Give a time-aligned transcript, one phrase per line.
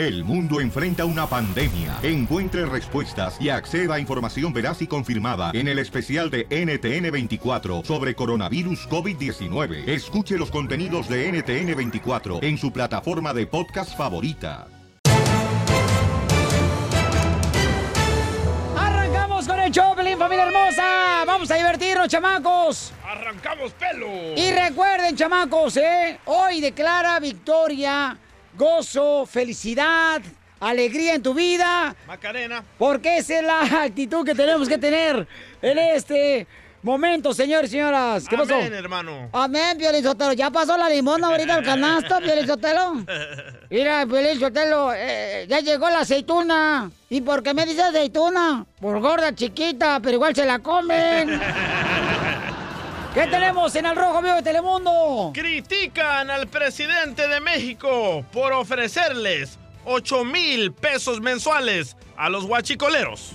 [0.00, 1.98] El mundo enfrenta una pandemia.
[2.02, 8.14] Encuentre respuestas y acceda a información veraz y confirmada en el especial de NTN24 sobre
[8.14, 9.86] coronavirus COVID-19.
[9.86, 14.68] Escuche los contenidos de NTN24 en su plataforma de podcast favorita.
[18.78, 21.24] Arrancamos con el Choplin, familia hermosa.
[21.26, 22.94] Vamos a divertirnos, chamacos.
[23.04, 24.08] ¡Arrancamos pelo!
[24.34, 26.18] Y recuerden, chamacos, ¿eh?
[26.24, 28.16] Hoy declara victoria,
[28.56, 30.20] gozo, felicidad,
[30.60, 31.94] alegría en tu vida.
[32.06, 32.64] Macarena.
[32.78, 35.26] Porque esa es la actitud que tenemos que tener
[35.62, 36.46] en este
[36.82, 38.26] momento, señores y señoras.
[38.28, 38.54] ¿Qué pasó?
[38.54, 39.28] Amén, hermano.
[39.32, 40.32] Amén, Piolín Sotelo.
[40.32, 43.04] Ya pasó la limona ahorita el canasto, Piolín Sotelo.
[43.70, 46.90] Mira, Piolín Sotelo, eh, ya llegó la aceituna.
[47.08, 48.64] ¿Y por qué me dice aceituna?
[48.80, 51.40] Por gorda chiquita, pero igual se la comen.
[53.14, 55.32] ¿Qué tenemos en el Rojo Vivo de Telemundo?
[55.34, 63.32] Critican al presidente de México por ofrecerles 8 mil pesos mensuales a los guachicoleros.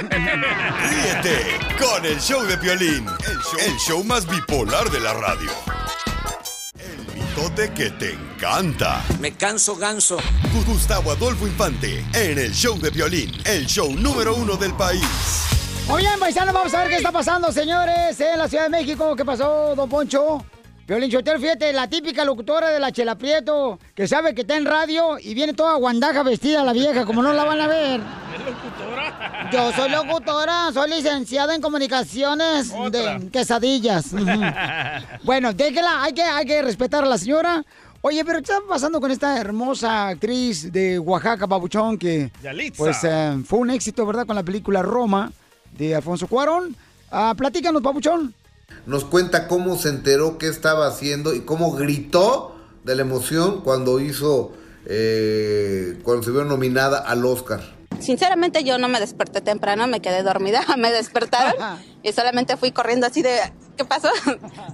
[1.79, 5.51] con el show de Piolín, el show, el show más bipolar de la radio.
[6.79, 9.05] El mitote que te encanta.
[9.21, 10.17] Me canso ganso.
[10.67, 15.05] Gustavo Adolfo Infante en el show de Piolín, el show número uno del país.
[15.91, 19.15] Oigan, paisanos, vamos a ver qué está pasando, señores, en la Ciudad de México.
[19.15, 20.43] ¿Qué pasó, don Poncho?
[20.87, 24.65] Violín Chotel, fíjate, la típica locutora de la Chela Prieto, que sabe que está en
[24.65, 28.01] radio y viene toda guandaja vestida la vieja, como no la van a ver.
[29.53, 34.13] Yo soy locutora, soy licenciada en comunicaciones de quesadillas.
[35.25, 37.65] Bueno, déjela, hay que, hay que respetar a la señora.
[38.01, 42.77] Oye, pero ¿qué está pasando con esta hermosa actriz de Oaxaca, Pabuchón, que Yalitza.
[42.79, 44.25] pues eh, fue un éxito, ¿verdad?
[44.25, 45.33] Con la película Roma
[45.77, 46.77] de Alfonso Cuarón.
[47.11, 48.33] Ah, platícanos, Pabuchón.
[48.87, 52.55] Nos cuenta cómo se enteró qué estaba haciendo y cómo gritó
[52.85, 54.53] de la emoción cuando hizo,
[54.87, 57.61] eh, cuando se vio nominada al Oscar.
[57.99, 61.55] Sinceramente yo no me desperté temprano, me quedé dormida, me despertaron
[62.03, 63.39] y solamente fui corriendo así de
[63.77, 64.09] ¿qué pasó?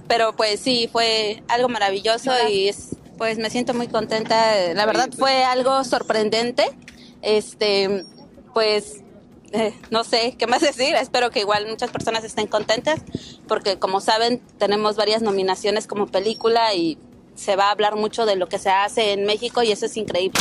[0.07, 4.73] Pero pues sí, fue algo maravilloso y es- pues me siento muy contenta.
[4.73, 6.65] La verdad fue algo sorprendente.
[7.21, 8.03] Este,
[8.55, 9.02] pues
[9.53, 10.95] eh, no sé qué más decir.
[10.95, 13.01] Espero que igual muchas personas estén contentas
[13.47, 16.97] porque como saben tenemos varias nominaciones como película y
[17.35, 19.95] se va a hablar mucho de lo que se hace en México y eso es
[19.97, 20.39] increíble.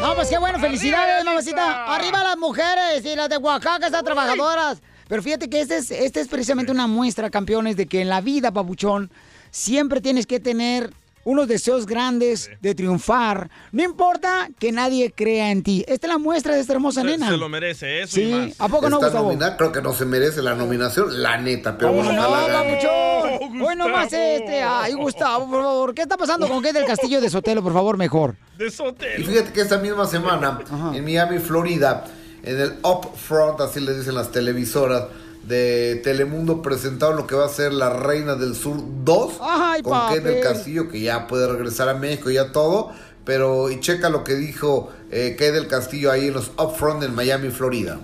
[0.00, 1.94] No, pues qué bueno, felicidades, mamacita.
[1.94, 4.80] Arriba las mujeres y las de Oaxaca, esas trabajadoras.
[5.08, 8.22] Pero fíjate que este es, este es precisamente una muestra, campeones, de que en la
[8.22, 9.10] vida, papuchón,
[9.50, 10.90] siempre tienes que tener
[11.24, 13.50] unos deseos grandes de triunfar.
[13.72, 15.84] No importa que nadie crea en ti.
[15.86, 17.28] Esta es la muestra de esta hermosa Se, nena.
[17.30, 18.60] se lo merece, eso y Sí, más.
[18.60, 19.26] ¿a poco no, Está Gustavo?
[19.28, 23.62] nominada, creo que no se merece la nominación, la neta, pero ¿Cómo bueno, no, papuchón?
[23.62, 24.62] Hoy nomás este.
[24.62, 25.94] Ay, Gustavo, por favor.
[25.94, 28.36] ¿Qué está pasando con qué del Castillo de Sotelo, por favor, mejor?
[28.56, 29.20] De Sotelo.
[29.22, 30.58] Y fíjate que esta misma semana,
[30.94, 32.04] en Miami, Florida,
[32.42, 35.04] en el upfront, así le dicen las televisoras
[35.42, 40.12] de Telemundo, presentaron lo que va a ser La Reina del Sur 2 Ay, con
[40.12, 40.40] del papel.
[40.40, 42.92] Castillo, que ya puede regresar a México y ya todo.
[43.24, 47.50] Pero, y checa lo que dijo eh, del Castillo ahí en los upfront en Miami,
[47.50, 47.98] Florida.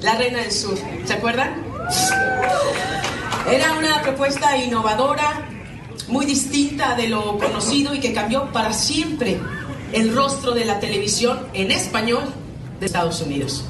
[0.00, 1.62] La Reina del Sur, ¿se acuerdan?
[3.50, 5.48] Era una propuesta innovadora,
[6.08, 9.38] muy distinta de lo conocido y que cambió para siempre
[9.92, 12.22] el rostro de la televisión en español
[12.78, 13.64] de Estados Unidos.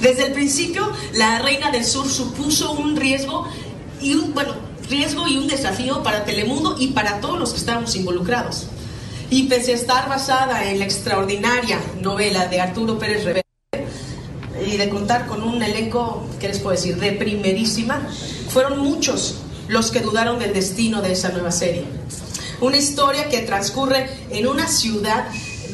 [0.00, 3.46] Desde el principio, la Reina del Sur supuso un riesgo
[4.00, 4.54] y un bueno,
[4.88, 8.66] riesgo y un desafío para Telemundo y para todos los que estábamos involucrados.
[9.30, 13.44] Y pese a estar basada en la extraordinaria novela de Arturo Pérez Reverte,
[14.66, 18.06] y de contar con un elenco, ¿qué les puedo decir?, de primerísima,
[18.48, 19.36] fueron muchos
[19.68, 21.84] los que dudaron del destino de esa nueva serie.
[22.60, 25.26] Una historia que transcurre en una ciudad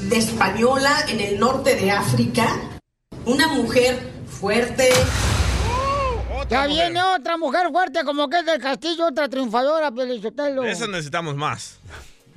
[0.09, 2.80] de española en el norte de África,
[3.27, 4.89] una mujer fuerte,
[6.49, 10.63] Ya viene otra mujer fuerte como que es del Castillo, otra triunfadora, Pelizotelo.
[10.63, 11.79] De esas necesitamos más.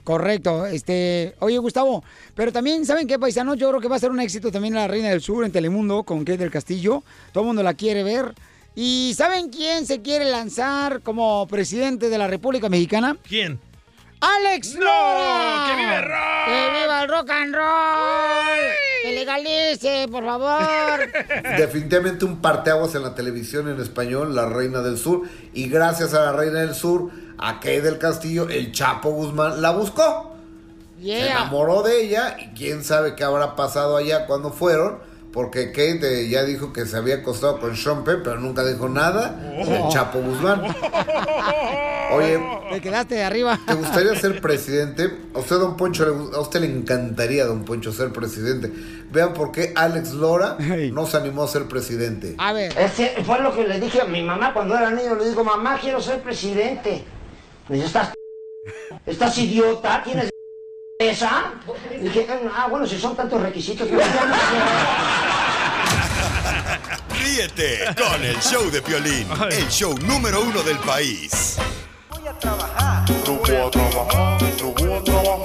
[0.03, 2.03] Correcto, este, oye Gustavo,
[2.35, 4.85] pero también saben qué paisano, yo creo que va a ser un éxito también la
[4.85, 8.33] Reina del Sur en Telemundo con Kate del Castillo, todo el mundo la quiere ver.
[8.75, 13.15] ¿Y saben quién se quiere lanzar como presidente de la República Mexicana?
[13.27, 13.59] ¿Quién?
[14.23, 14.85] ¡Alex ¡No!
[14.85, 15.65] Lora!
[15.67, 16.45] ¡Que vive el rock!
[16.45, 18.73] ¡Que viva el rock and roll!
[19.03, 21.11] ¡Que legalice, por favor!
[21.57, 25.23] Definitivamente un parteaguas en la televisión en español, La Reina del Sur.
[25.53, 29.71] Y gracias a La Reina del Sur, a Kay del Castillo, el Chapo Guzmán la
[29.71, 30.37] buscó.
[31.01, 34.99] Se enamoró de ella y quién sabe qué habrá pasado allá cuando fueron.
[35.33, 39.29] Porque Kate ya dijo que se había acostado con Sean Penn, pero nunca dijo nada.
[39.31, 40.61] del Chapo Guzmán.
[42.13, 42.39] Oye,
[42.71, 43.59] Te quedaste de arriba.
[43.65, 45.09] ¿te gustaría ser presidente?
[45.33, 48.71] A usted, don Poncho, a usted le encantaría, don Poncho, ser presidente.
[49.11, 52.35] Vean por qué Alex Lora no se animó a ser presidente.
[52.37, 52.71] A ver.
[52.77, 55.15] Ese fue lo que le dije a mi mamá cuando era niño.
[55.15, 57.03] Le digo, mamá, quiero ser presidente.
[57.69, 58.13] Me dice, ¿estás,
[59.07, 60.03] estás idiota?
[60.03, 60.29] ¿Tienes
[61.09, 61.53] esa?
[61.91, 63.87] Y dije, ah, bueno, si son tantos requisitos.
[63.87, 64.35] pero ya no
[67.19, 71.57] Ríete con el show de Piolín, el show número uno del país.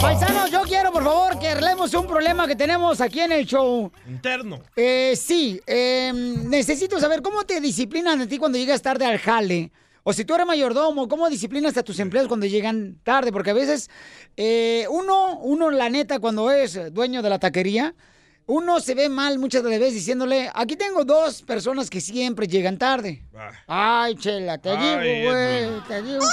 [0.01, 3.91] Paisanos, yo quiero, por favor, que arreglemos un problema que tenemos aquí en el show.
[4.07, 4.61] Interno.
[4.75, 9.71] Eh, sí, eh, necesito saber cómo te disciplinan a ti cuando llegas tarde al jale.
[10.09, 13.31] O si tú eres mayordomo, ¿cómo disciplinas a tus empleados cuando llegan tarde?
[13.31, 13.91] Porque a veces
[14.39, 17.95] eh, uno, uno, la neta, cuando es dueño de la taquería,
[18.47, 22.47] uno se ve mal muchas de las veces diciéndole, aquí tengo dos personas que siempre
[22.47, 23.23] llegan tarde.
[23.67, 26.25] Ay, chela, te digo, güey, te digo.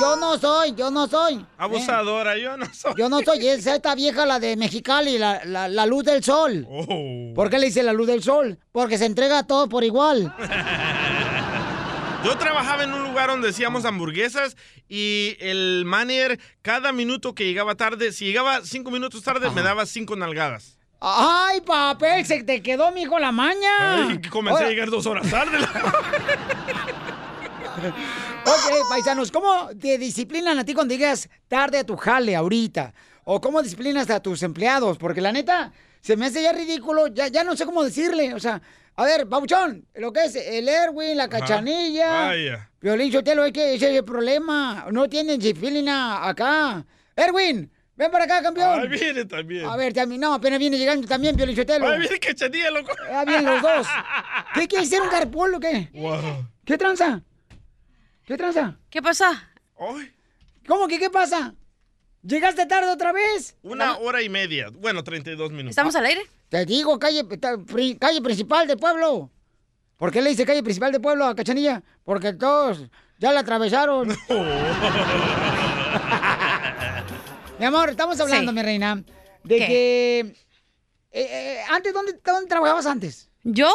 [0.00, 1.34] Yo no soy, yo no soy.
[1.34, 1.46] ¿eh?
[1.58, 2.94] Abusadora, yo no soy.
[2.96, 6.66] Yo no soy, es esta vieja la de Mexicali, la, la, la luz del sol.
[6.66, 7.34] Oh.
[7.34, 8.58] ¿Por qué le dice la luz del sol?
[8.72, 10.34] Porque se entrega todo por igual.
[12.24, 14.56] Yo trabajaba en un lugar donde hacíamos hamburguesas
[14.88, 19.86] y el manager, cada minuto que llegaba tarde, si llegaba cinco minutos tarde, me daba
[19.86, 20.78] cinco nalgadas.
[21.00, 22.26] ¡Ay, papel!
[22.26, 24.08] Se te quedó, mijo, la maña.
[24.08, 25.58] Ay, comencé Ahora- a llegar dos horas tarde.
[28.44, 32.92] Ok, paisanos, ¿cómo te disciplinan a ti cuando llegas tarde a tu jale ahorita?
[33.24, 34.98] ¿O cómo disciplinas a tus empleados?
[34.98, 38.34] Porque la neta, se me hace ya ridículo, ya, ya no sé cómo decirle.
[38.34, 38.60] O sea,
[38.98, 42.10] a ver, Babuchón, lo que es el Erwin, la cachanilla.
[42.10, 42.68] Vaya.
[42.80, 44.88] Violín Sotelo, es que ese es el problema.
[44.90, 46.84] No tienen disciplina acá.
[47.14, 48.80] Erwin, ven para acá, campeón.
[48.80, 49.66] Ahí viene también.
[49.66, 51.88] A ver, también, no, apenas viene llegando también Violín Sotelo.
[51.88, 52.90] Ahí viene cachanilla, loco.
[53.08, 53.86] Ah, vienen los dos.
[54.54, 55.90] ¿Qué quieres ser un carpool o qué?
[55.92, 56.48] Wow.
[56.64, 57.22] ¿Qué tranza?
[58.26, 58.80] ¿Qué tranza?
[58.90, 59.48] ¿Qué pasa?
[60.66, 61.54] ¿Cómo que qué pasa?
[62.28, 63.56] ¿Llegaste tarde otra vez?
[63.62, 64.68] Una hora y media.
[64.70, 65.70] Bueno, 32 minutos.
[65.70, 66.20] ¿Estamos al aire?
[66.50, 67.24] Te digo, calle,
[67.98, 69.30] calle principal del pueblo.
[69.96, 71.82] ¿Por qué le dice calle principal del pueblo a Cachanilla?
[72.04, 72.84] Porque todos
[73.18, 74.08] ya la atravesaron.
[77.58, 78.56] mi amor, estamos hablando, Sí.
[78.56, 79.02] mi reina,
[79.44, 79.66] de ¿Qué?
[79.66, 80.18] que...
[80.20, 80.34] eh,
[81.12, 83.30] eh, antes, ¿dónde, ¿dónde trabajabas antes?
[83.42, 83.72] ¿Yo?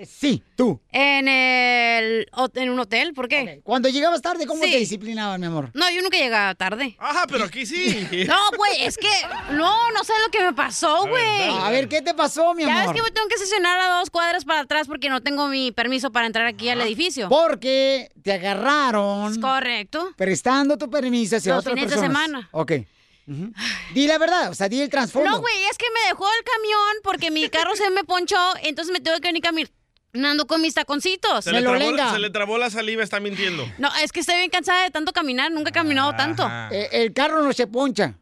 [0.00, 0.80] Eh, sí, tú.
[0.92, 3.60] En el en un hotel, ¿por qué?
[3.62, 4.70] Cuando llegabas tarde, ¿cómo Sí.
[4.70, 5.70] te disciplinaban, mi amor?
[5.74, 6.96] No, yo nunca llegaba tarde.
[6.98, 8.06] Ajá, pero aquí sí.
[8.26, 9.10] No, güey, es que
[9.52, 11.50] no, no sé lo que me pasó, güey.
[11.50, 12.94] A ver, ¿qué te pasó, mi Ya ves amor?
[12.94, 16.10] que me tengo que estacionar a dos cuadras para atrás porque no tengo mi permiso
[16.10, 17.28] para entrar aquí al edificio.
[17.28, 19.32] Porque te agarraron.
[19.32, 20.14] Es correcto.
[20.16, 22.48] Prestando tu permiso hacia Los fines de semana.
[22.52, 22.72] Ok.
[23.28, 23.52] Ujú.
[23.94, 25.30] Di la verdad, o sea, di el trasfondo.
[25.30, 28.92] No, güey, es que me dejó el camión porque mi carro se me ponchó, entonces
[28.92, 29.42] me tuve que venir
[30.12, 31.44] caminando con mis taconcitos.
[31.44, 33.66] Se le, trabó, se le trabó la saliva, está mintiendo.
[33.78, 36.48] No, es que estoy bien cansada de tanto caminar, nunca he caminado tanto.
[36.70, 38.14] Eh, el carro no se poncha.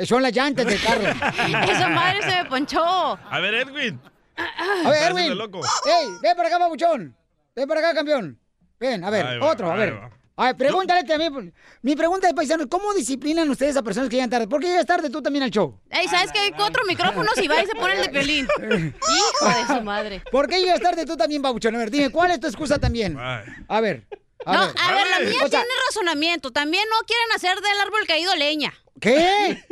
[0.00, 1.02] Son las llantas del carro.
[1.70, 2.82] Esa madre se me ponchó.
[2.82, 4.00] A ver, Edwin.
[4.36, 5.36] A ver, Erwin.
[5.36, 5.60] loco.
[5.60, 7.14] ¡Ey, ven para acá, babuchón!
[7.54, 8.38] Ven para acá, campeón.
[8.80, 10.00] Ven, a ver, va, otro, a ver.
[10.38, 10.42] Va.
[10.44, 11.54] A ver, pregúntale también.
[11.82, 14.48] Mi pregunta es, paisanos, ¿cómo disciplinan ustedes a personas que llegan tarde?
[14.48, 15.78] ¿Por qué llegas tarde tú también al show?
[15.90, 18.48] Ey, ¿sabes que hay cuatro micrófonos y va y se pone el de violín?
[18.58, 20.22] Hijo de su madre.
[20.30, 21.74] ¿Por qué llegas tarde tú también, babuchón?
[21.74, 23.16] A ver, dime, ¿cuál es tu excusa también?
[23.18, 24.06] A ver.
[24.44, 24.74] A No, ver.
[24.80, 26.50] a ver, la mía O sea, tiene razonamiento.
[26.50, 28.72] También no quieren hacer del árbol caído leña.
[29.00, 29.64] ¿Qué?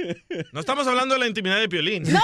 [0.52, 2.02] No estamos hablando de la intimidad de Piolín.
[2.12, 2.20] ¡No!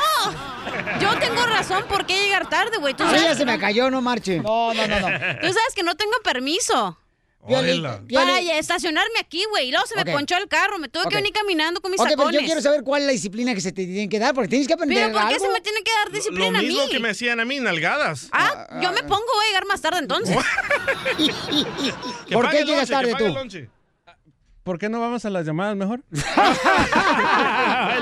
[1.00, 2.94] Yo tengo razón por qué llegar tarde, güey.
[2.98, 4.40] Ay, que se me cayó, no marche.
[4.40, 5.06] No, no, no, no.
[5.08, 6.98] Tú sabes que no tengo permiso.
[7.46, 9.68] Para estacionarme aquí, güey.
[9.68, 10.10] Y luego se me Ok.
[10.12, 10.78] ponchó el carro.
[10.78, 12.40] Me tuve que venir caminando con mis Ok, pero tacones.
[12.40, 14.66] yo quiero saber cuál es la disciplina que se te tiene que dar, porque tienes
[14.66, 15.46] que aprender Pero ¿por qué algo.
[15.46, 16.68] se me tiene que dar Lo disciplina a mí?
[16.68, 18.28] mismo que me hacían a mí, nalgadas.
[18.32, 20.36] Ah, yo me pongo, voy a llegar más tarde entonces.
[22.32, 23.34] ¿Por qué llegas tarde tú?
[24.66, 26.02] ¿Por qué no vamos a las llamadas mejor?
[26.10, 26.20] el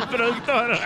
[0.08, 0.78] productor.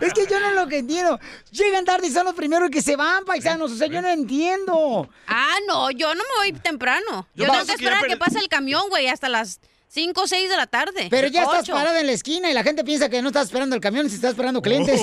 [0.00, 1.20] Es que yo no lo que entiendo.
[1.50, 3.72] Llegan tarde y son los primeros que se van, paisanos.
[3.72, 5.06] O sea, yo no entiendo.
[5.26, 7.28] Ah, no, yo no me voy temprano.
[7.34, 10.26] Yo, Yo tengo que esperar a que pase el camión, güey, hasta las 5 o
[10.26, 11.08] 6 de la tarde.
[11.10, 13.76] Pero ya estás parada en la esquina y la gente piensa que no estás esperando
[13.76, 14.98] el camión, si estás esperando clientes.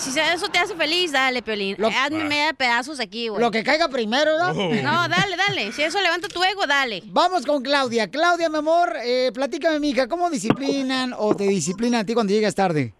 [0.00, 1.76] Si eso te hace feliz, dale, Piolín.
[1.78, 3.40] Lo- Hazme media de pedazos aquí, güey.
[3.40, 4.30] Lo que caiga primero.
[4.48, 4.52] Oh.
[4.82, 5.72] No, dale, dale.
[5.72, 7.02] Si eso levanta tu ego, dale.
[7.06, 8.10] Vamos con Claudia.
[8.10, 12.54] Claudia, mi amor, eh, platícame, mija, ¿cómo disciplinan o te disciplinan a ti cuando llegas
[12.54, 12.94] tarde?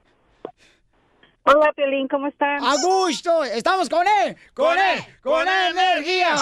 [1.44, 2.62] Hola, Piolín, ¿cómo están?
[2.62, 6.34] A gusto, estamos con él, con él, con él, energía.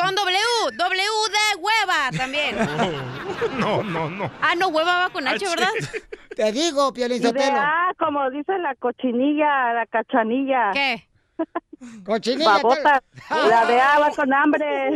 [0.00, 0.38] Con W,
[0.76, 2.56] W de hueva también.
[3.58, 4.30] No, no, no.
[4.42, 5.70] Ah, no, hueva va con H, ¿verdad?
[6.36, 7.58] Te digo, Piolín Sotelo.
[7.58, 10.70] A, como dice la cochinilla, la cachanilla.
[10.72, 11.08] ¿Qué?
[12.04, 12.44] Cochinilla.
[12.54, 13.02] Babota.
[13.30, 14.90] La de A va con hambre.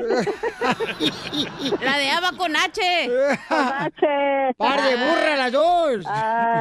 [1.80, 3.08] La de A va con H.
[3.48, 4.54] Con H.
[4.56, 6.04] Par de burra las dos.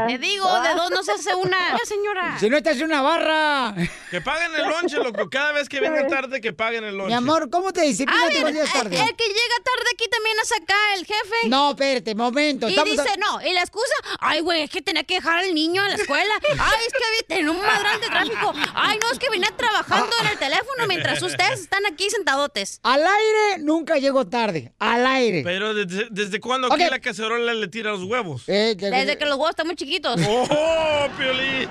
[0.08, 1.58] Te digo, de dos no se hace una.
[1.78, 2.38] Ya, señora.
[2.40, 3.74] Si no estás en una barra.
[4.12, 5.30] Que paguen el lonche, loco.
[5.30, 7.10] Cada vez que vengan tarde, que paguen el lonche.
[7.10, 8.96] Mi amor, ¿cómo te disciplinas cuando llegas tarde?
[9.00, 11.48] el que llega tarde aquí también es acá, el jefe.
[11.50, 12.68] No, espérate, momento.
[12.68, 15.40] Y estamos dice, a- no, y la excusa, ay, güey, es que tenía que dejar
[15.40, 16.34] al niño a la escuela.
[16.50, 18.54] Ay, es que había tenido un madrán de tráfico.
[18.76, 22.80] Ay, no, es que venía trabajando en el teléfono mientras ustedes están aquí sentadotes.
[22.84, 24.74] Al aire nunca llego tarde.
[24.80, 25.42] Al aire.
[25.44, 28.44] Pero ¿desde, desde cuándo aquí la cacerola le tira los huevos?
[28.48, 30.20] Eh, Desde que los huevos están muy chiquitos.
[30.28, 31.70] ¡Oh, Piolín!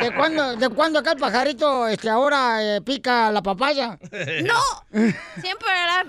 [0.00, 3.98] ¿De cuándo, ¿De cuándo acá el pajarito este, ahora eh, pica la papaya?
[4.44, 4.60] ¡No!
[5.40, 6.04] Siempre era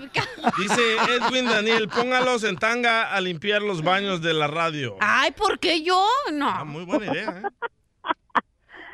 [0.58, 4.96] Dice Edwin Daniel, póngalos en tanga a limpiar los baños de la radio.
[5.00, 6.04] Ay, ¿por qué yo?
[6.32, 6.48] No.
[6.48, 7.70] Ah, muy buena idea, ¿eh?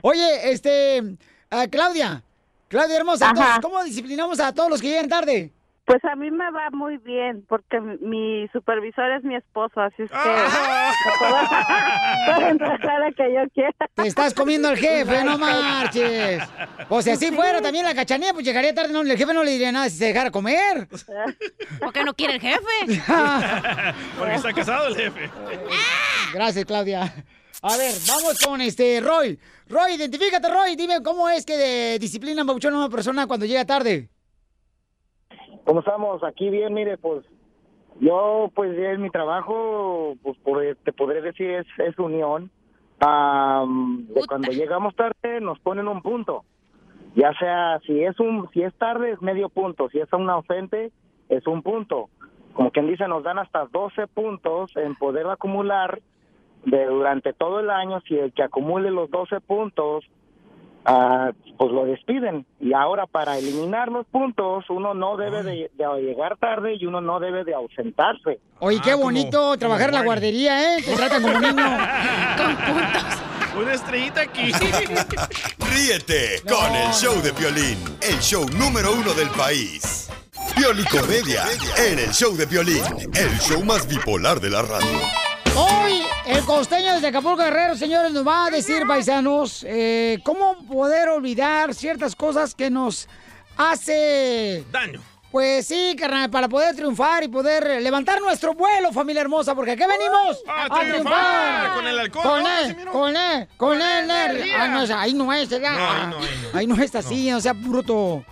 [0.02, 1.02] Oye, este,
[1.50, 2.22] ah, Claudia,
[2.68, 3.30] Claudia hermosa, Ajá.
[3.34, 5.52] entonces, ¿cómo disciplinamos a todos los que llegan tarde?
[5.86, 10.10] Pues a mí me va muy bien, porque mi- supervisor es mi esposo, así es
[10.10, 10.92] que Ah.
[11.18, 13.72] puedo, puedo entrar a que yo quiera.
[13.94, 16.42] Te estás comiendo al jefe, no marches.
[16.90, 19.52] O sea, si fuera también la cachanía, pues llegaría tarde, no, el jefe no le
[19.52, 20.86] diría nada si se dejara comer.
[21.80, 23.02] Porque no quiere el jefe.
[24.18, 25.30] Porque está casado el jefe.
[26.34, 27.14] Gracias, Claudia.
[27.62, 29.38] A ver, vamos con este Roy.
[29.68, 30.76] Roy, identifícate, Roy.
[30.76, 34.08] Dime cómo es que de disciplina babuchón a una persona cuando llega tarde.
[35.64, 36.22] ¿Cómo estamos?
[36.22, 37.24] Aquí bien, mire, pues
[38.00, 42.50] yo, pues en mi trabajo, pues por- te podré decir, es, es unión.
[43.00, 46.44] Am, de cuando llegamos tarde nos ponen un punto.
[47.16, 50.92] Ya sea, si es un si es tarde es medio punto, si es un ausente
[51.28, 52.08] es un punto.
[52.54, 56.00] Como quien dice, nos dan hasta 12 puntos en poder acumular
[56.64, 58.00] de durante todo el año.
[58.06, 60.04] Si el que acumule los 12 puntos
[60.84, 62.46] ah, pues lo despiden.
[62.60, 67.00] Y ahora para eliminar los puntos, uno no debe de, de llegar tarde y uno
[67.00, 68.40] no debe de ausentarse.
[68.60, 70.82] Oye, qué bonito trabajar en la guardería, ¿eh?
[70.82, 71.66] Te tratan como niño.
[73.60, 74.52] Una estrellita aquí.
[75.72, 80.08] Ríete con el show de Piolín, el show número uno del país.
[80.54, 81.44] Piolicomedia
[81.90, 82.84] en el show de Piolín,
[83.14, 85.27] el show más bipolar de la radio.
[85.58, 91.08] Hoy el costeño desde Acapulco Guerrero, señores, nos va a decir, paisanos, eh, cómo poder
[91.08, 93.08] olvidar ciertas cosas que nos
[93.56, 94.64] hace...
[94.70, 95.00] Daño.
[95.32, 99.82] Pues sí, carnal, para poder triunfar y poder levantar nuestro vuelo, familia hermosa, porque aquí
[99.82, 101.74] venimos ¡A triunfar!
[101.74, 104.52] Con el alcohol, Con ¿no, él, con él, con él.
[104.56, 105.76] Ah, no, ahí no es, ¿verdad?
[105.76, 106.58] No, ahí no, ahí no.
[106.58, 108.24] Ahí no es así, o sea, bruto.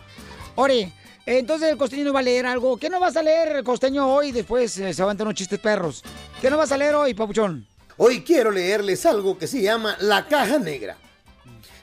[0.54, 0.90] Ore,
[1.26, 2.76] entonces el costeño nos va a leer algo.
[2.76, 4.30] ¿Qué nos vas a leer el costeño hoy?
[4.30, 6.04] Después eh, se van a unos chistes perros.
[6.46, 7.66] ¿Qué nos vas a leer hoy, papuchón?
[7.96, 10.96] Hoy quiero leerles algo que se llama la caja negra.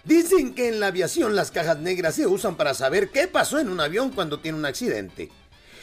[0.05, 3.67] Dicen que en la aviación las cajas negras se usan para saber qué pasó en
[3.67, 5.29] un avión cuando tiene un accidente.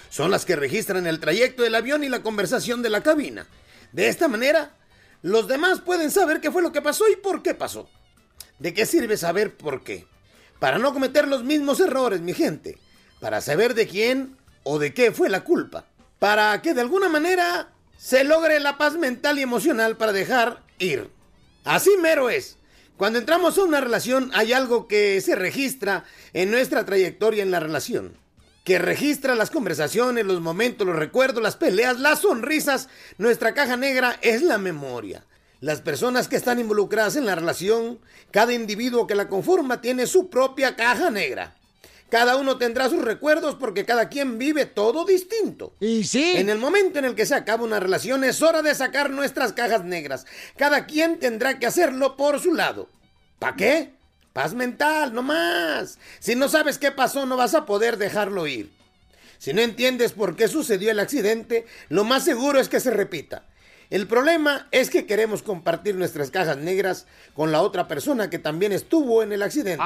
[0.08, 3.46] Son las que registran el trayecto del avión y la conversación de la cabina.
[3.92, 4.70] De esta manera,
[5.20, 7.86] los demás pueden saber qué fue lo que pasó y por qué pasó.
[8.58, 10.06] ¿De qué sirve saber por qué?
[10.58, 12.78] para no cometer los mismos errores, mi gente,
[13.20, 15.84] para saber de quién o de qué fue la culpa,
[16.18, 21.10] para que de alguna manera se logre la paz mental y emocional para dejar ir.
[21.64, 22.56] Así mero es.
[22.96, 27.60] Cuando entramos a una relación hay algo que se registra en nuestra trayectoria en la
[27.60, 28.16] relación,
[28.64, 32.88] que registra las conversaciones, los momentos, los recuerdos, las peleas, las sonrisas.
[33.18, 35.26] Nuestra caja negra es la memoria.
[35.60, 40.30] Las personas que están involucradas en la relación, cada individuo que la conforma tiene su
[40.30, 41.59] propia caja negra.
[42.10, 45.72] Cada uno tendrá sus recuerdos porque cada quien vive todo distinto.
[45.78, 46.32] Y sí.
[46.36, 49.52] En el momento en el que se acaba una relación es hora de sacar nuestras
[49.52, 50.26] cajas negras.
[50.56, 52.88] Cada quien tendrá que hacerlo por su lado.
[53.38, 53.92] ¿Para qué?
[54.32, 55.98] Paz mental, no más.
[56.18, 58.70] Si no sabes qué pasó, no vas a poder dejarlo ir.
[59.38, 63.44] Si no entiendes por qué sucedió el accidente, lo más seguro es que se repita.
[63.90, 68.70] El problema es que queremos compartir nuestras cajas negras con la otra persona que también
[68.70, 69.82] estuvo en el accidente.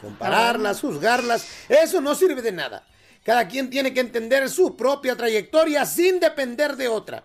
[0.00, 2.82] Compararlas, juzgarlas, eso no sirve de nada.
[3.22, 7.22] Cada quien tiene que entender su propia trayectoria sin depender de otra.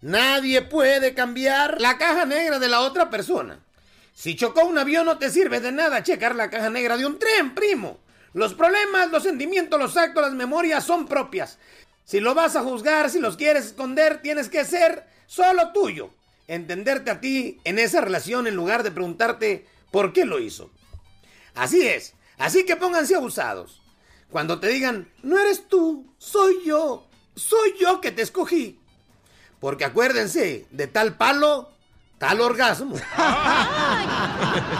[0.00, 3.60] Nadie puede cambiar la caja negra de la otra persona.
[4.12, 7.20] Si chocó un avión no te sirve de nada checar la caja negra de un
[7.20, 7.98] tren, primo.
[8.32, 11.58] Los problemas, los sentimientos, los actos, las memorias son propias.
[12.04, 16.10] Si lo vas a juzgar, si los quieres esconder, tienes que ser solo tuyo.
[16.48, 20.70] Entenderte a ti en esa relación en lugar de preguntarte por qué lo hizo.
[21.54, 22.14] Así es.
[22.38, 23.82] Así que pónganse abusados.
[24.30, 27.06] Cuando te digan, no eres tú, soy yo.
[27.36, 28.80] Soy yo que te escogí.
[29.60, 31.70] Porque acuérdense, de tal palo,
[32.18, 32.96] tal orgasmo.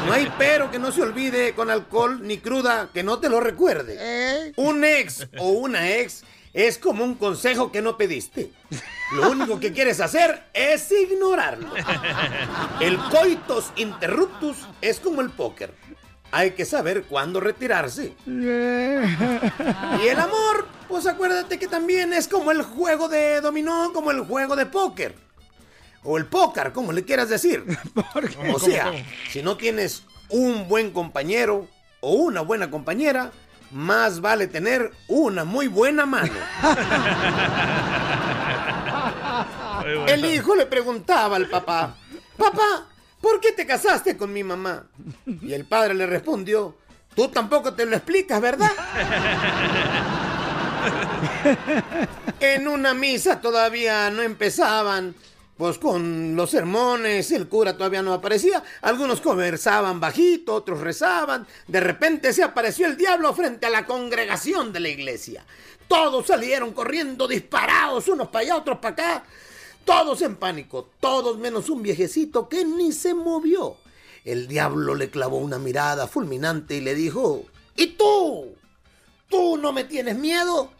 [0.06, 3.40] No hay pero que no se olvide con alcohol ni cruda que no te lo
[3.40, 4.52] recuerde.
[4.56, 6.24] Un ex o una ex
[6.66, 8.50] es como un consejo que no pediste.
[9.12, 11.68] Lo único que quieres hacer es ignorarlo.
[12.80, 15.72] El coitus interruptus es como el póker.
[16.32, 18.12] Hay que saber cuándo retirarse.
[18.26, 18.32] Y
[20.08, 24.56] el amor, pues acuérdate que también es como el juego de dominó, como el juego
[24.56, 25.14] de póker.
[26.02, 27.64] O el póker, como le quieras decir.
[28.52, 28.92] O sea,
[29.30, 31.68] si no tienes un buen compañero
[32.00, 33.30] o una buena compañera,
[33.70, 36.32] más vale tener una muy buena mano.
[40.06, 41.94] El hijo le preguntaba al papá,
[42.36, 42.86] papá,
[43.20, 44.84] ¿por qué te casaste con mi mamá?
[45.26, 46.76] Y el padre le respondió,
[47.14, 48.70] tú tampoco te lo explicas, ¿verdad?
[52.40, 55.14] En una misa todavía no empezaban,
[55.58, 61.80] pues con los sermones, el cura todavía no aparecía, algunos conversaban bajito, otros rezaban, de
[61.80, 65.44] repente se apareció el diablo frente a la congregación de la iglesia.
[65.88, 69.24] Todos salieron corriendo disparados, unos para allá, otros para acá,
[69.84, 73.76] todos en pánico, todos menos un viejecito que ni se movió.
[74.24, 77.42] El diablo le clavó una mirada fulminante y le dijo,
[77.74, 78.54] ¿y tú?
[79.28, 80.70] ¿Tú no me tienes miedo?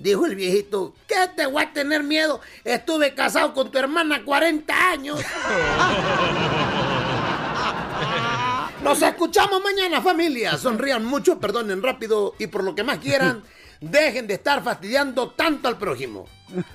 [0.00, 2.40] Dijo el viejito, ¿qué te voy a tener miedo?
[2.64, 5.20] Estuve casado con tu hermana 40 años.
[8.82, 10.56] Nos escuchamos mañana, familia.
[10.56, 13.42] Sonrían mucho, perdonen rápido y por lo que más quieran,
[13.80, 16.26] dejen de estar fastidiando tanto al prójimo.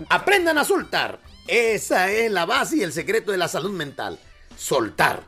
[0.10, 1.20] Aprendan a soltar.
[1.48, 4.20] Esa es la base y el secreto de la salud mental.
[4.56, 5.24] Soltar.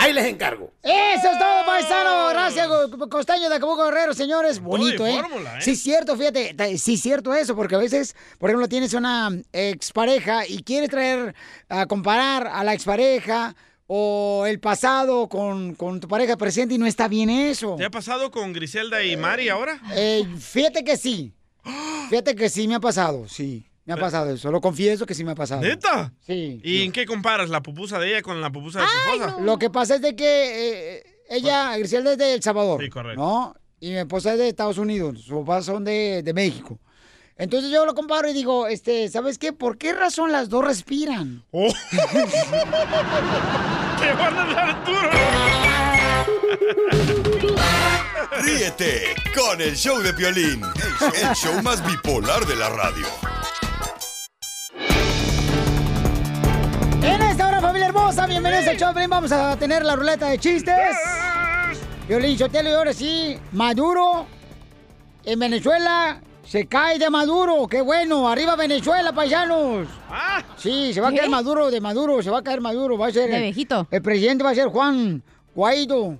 [0.00, 0.72] Ahí les encargo.
[0.82, 2.28] Eso es todo, paisano.
[2.30, 4.58] Gracias, Co- Costeño de Acapulco Guerrero, señores.
[4.60, 5.14] Bonito, ¿eh?
[5.20, 5.62] fórmula, ¿eh?
[5.62, 6.56] Sí, cierto, fíjate.
[6.78, 11.34] Sí, cierto eso, porque a veces, por ejemplo, tienes una expareja y quieres traer
[11.68, 13.54] a comparar a la expareja
[13.86, 17.74] o el pasado con, con tu pareja presente y no está bien eso.
[17.76, 19.80] ¿Te ha pasado con Griselda y Mari ahora?
[19.94, 21.32] Eh, fíjate que sí.
[22.08, 23.66] Fíjate que sí me ha pasado, sí.
[23.94, 24.50] Me ha pasado eso.
[24.52, 25.62] Lo confieso que sí me ha pasado.
[25.62, 26.12] ¿Neta?
[26.24, 26.60] Sí.
[26.62, 29.40] ¿Y en qué comparas la pupusa de ella con la pupusa de su esposa?
[29.40, 32.80] Lo que pasa es de que eh, ella, Griselda es de El Salvador.
[32.82, 33.20] Sí, correcto.
[33.20, 33.54] ¿No?
[33.80, 35.22] Y mi esposa es de Estados Unidos.
[35.22, 36.78] Sus papás son de, de México.
[37.36, 39.52] Entonces yo lo comparo y digo, este, ¿sabes qué?
[39.54, 41.42] ¿Por qué razón las dos respiran?
[41.50, 41.72] ¡Te
[44.12, 45.10] van a dar duro!
[48.42, 53.06] Ríete con el show de Piolín, el, el show más bipolar de la radio.
[57.90, 58.92] Hermosa, bienvenidos al show.
[59.08, 60.76] Vamos a tener la ruleta de chistes.
[62.06, 64.26] Violín Sotelo y ahora sí, Maduro
[65.24, 67.66] en Venezuela se cae de Maduro.
[67.66, 68.28] ¡Qué bueno!
[68.28, 69.88] ¡Arriba Venezuela, paisanos!
[70.56, 72.96] Sí, se va a caer Maduro de Maduro, se va a caer Maduro.
[72.96, 73.28] Va a ser.
[73.28, 73.88] De el- viejito.
[73.90, 75.20] El presidente va a ser Juan
[75.52, 76.16] Guaido.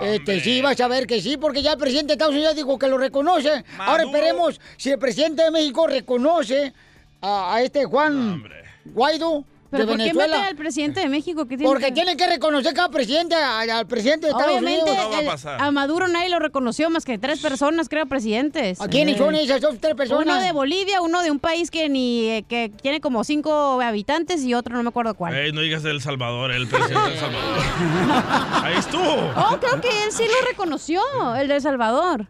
[0.00, 2.78] este, sí, vas a ver que sí, porque ya el presidente de Estados Unidos dijo
[2.78, 3.64] que lo reconoce.
[3.78, 6.72] Ahora esperemos si el presidente de México reconoce
[7.20, 8.42] a, a este Juan
[8.86, 11.46] Guaido ¿Pero de por qué mete al presidente de México?
[11.46, 14.90] ¿Qué tiene Porque que- tienen que reconocer cada presidente al, al presidente de Estados Obviamente,
[14.90, 15.44] Unidos.
[15.44, 18.80] el- a Maduro nadie lo reconoció más que tres personas, creo, presidentes.
[18.80, 20.26] ¿A quiénes son esas dos, tres personas?
[20.26, 24.42] Uno de Bolivia, uno de un país que ni eh, que tiene como cinco habitantes
[24.44, 25.34] y otro no me acuerdo cuál.
[25.34, 27.58] Ey, no digas El Salvador, el presidente de El Salvador.
[28.64, 29.32] Ahí estuvo.
[29.36, 31.00] Oh, creo que él sí lo reconoció,
[31.36, 32.26] el de El Salvador.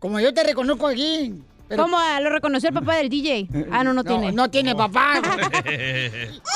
[0.00, 1.32] Como yo te reconozco aquí.
[1.68, 3.48] Pero- ¿Cómo ah, lo reconoció el papá del DJ?
[3.70, 4.32] Ah, no, no, tiene.
[4.32, 5.20] No tiene papá.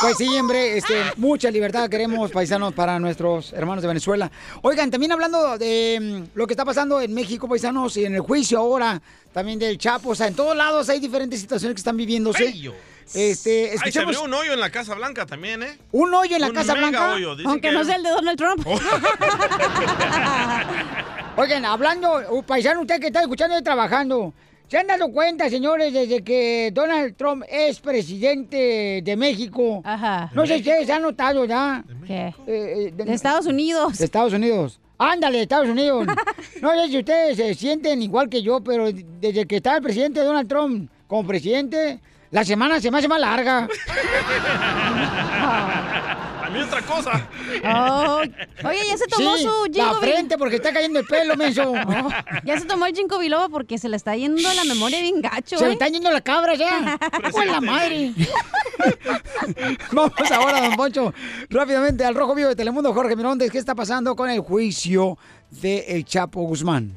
[0.00, 4.30] Pues sí, hombre, este, mucha libertad queremos, paisanos, para nuestros hermanos de Venezuela.
[4.62, 8.20] Oigan, también hablando de mm, lo que está pasando en México, paisanos, y en el
[8.22, 11.96] juicio ahora, también del Chapo, o sea, en todos lados hay diferentes situaciones que están
[11.96, 12.44] viviéndose.
[12.44, 12.74] Bello.
[13.12, 15.76] Este, Ay, se abrió un hoyo en la Casa Blanca también, ¿eh?
[15.90, 17.12] un hoyo en la un Casa mega Blanca.
[17.14, 17.36] hoyo.
[17.44, 18.66] Aunque que- no sea el de Donald Trump.
[21.36, 24.32] Oigan, hablando, uh, paisano, usted que está escuchando y trabajando,
[24.70, 29.82] ¿se han dado cuenta, señores, desde que Donald Trump es presidente de México?
[29.84, 30.30] Ajá.
[30.32, 31.82] No sé si ustedes han notado ya.
[32.06, 32.32] ¿Qué?
[32.46, 33.98] Eh, De Estados Unidos.
[33.98, 34.78] De Estados Unidos.
[34.96, 36.06] Ándale, de Estados Unidos.
[36.62, 40.20] No sé si ustedes se sienten igual que yo, pero desde que está el presidente
[40.20, 41.98] Donald Trump como presidente,
[42.30, 43.66] la semana se me hace más larga.
[46.52, 47.28] Mí otra cosa.
[47.64, 48.20] Oh,
[48.68, 51.36] Oye, ya se tomó Sí, su la ginkgo bil- frente porque está cayendo el pelo,
[51.36, 51.72] menso.
[51.72, 52.08] Oh,
[52.44, 55.58] ya se tomó el ginkgo biloba porque se le está yendo la memoria bien gacho,
[55.58, 55.68] Se ¿eh?
[55.68, 56.98] me están yendo las cabras ya.
[57.32, 58.12] ¡Con la madre!
[59.92, 61.14] Vamos ahora, don Poncho,
[61.48, 63.50] rápidamente al Rojo Vivo de Telemundo, Jorge Mirondes.
[63.50, 65.18] ¿Qué está pasando con el juicio
[65.50, 66.96] de El Chapo Guzmán?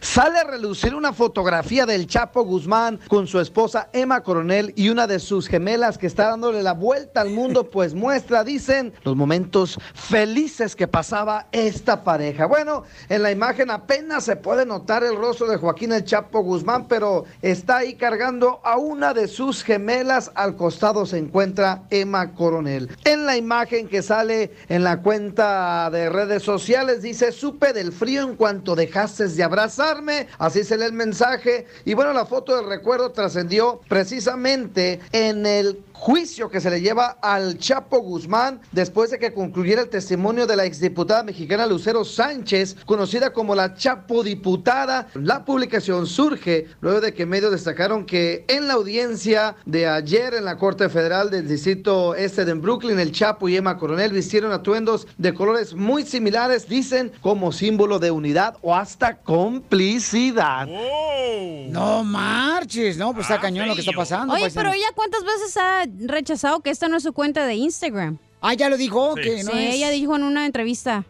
[0.00, 5.06] Sale a relucir una fotografía del Chapo Guzmán con su esposa Emma Coronel y una
[5.06, 9.78] de sus gemelas que está dándole la vuelta al mundo, pues muestra, dicen, los momentos
[9.94, 12.46] felices que pasaba esta pareja.
[12.46, 16.86] Bueno, en la imagen apenas se puede notar el rostro de Joaquín el Chapo Guzmán,
[16.88, 20.30] pero está ahí cargando a una de sus gemelas.
[20.34, 22.90] Al costado se encuentra Emma Coronel.
[23.04, 28.22] En la imagen que sale en la cuenta de redes sociales dice, supe del frío
[28.22, 29.44] en cuanto dejaste de
[30.38, 31.66] Así se lee el mensaje.
[31.84, 37.16] Y bueno, la foto del recuerdo trascendió precisamente en el juicio que se le lleva
[37.22, 42.76] al Chapo Guzmán después de que concluyera el testimonio de la exdiputada mexicana Lucero Sánchez,
[42.84, 45.06] conocida como la Chapo Diputada.
[45.14, 50.44] La publicación surge luego de que medios destacaron que en la audiencia de ayer en
[50.44, 55.06] la Corte Federal del Distrito Este de Brooklyn, el Chapo y Emma Coronel vistieron atuendos
[55.18, 60.66] de colores muy similares, dicen, como símbolo de unidad o hasta complicidad.
[61.68, 64.34] No marches, no, pues está cañón lo que está pasando.
[64.34, 64.64] Oye, paisano.
[64.64, 68.18] pero ella cuántas veces ha rechazado que esta no es su cuenta de Instagram.
[68.40, 69.22] Ah, ya lo dijo, Sí.
[69.22, 69.74] que no Sí, es.
[69.76, 71.04] ella dijo en una entrevista.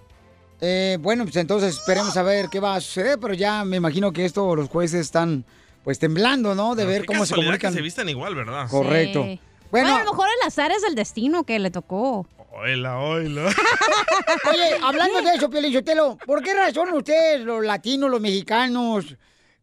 [0.60, 4.12] Eh, bueno, pues entonces esperemos a ver qué va a suceder, pero ya me imagino
[4.12, 5.44] que esto los jueces están
[5.82, 6.76] pues temblando, ¿no?
[6.76, 7.72] De ver Qué cómo se comunican.
[7.72, 8.68] que se vistan igual, ¿verdad?
[8.70, 9.24] Correcto.
[9.24, 9.40] Sí.
[9.72, 9.88] Bueno.
[9.88, 12.26] Bueno, a lo mejor el azar es el destino que le tocó.
[12.52, 13.46] Oila, oila.
[14.50, 19.16] Oye, hablando de eso, Pielichotelo, ¿por qué razón ustedes, los latinos, los mexicanos,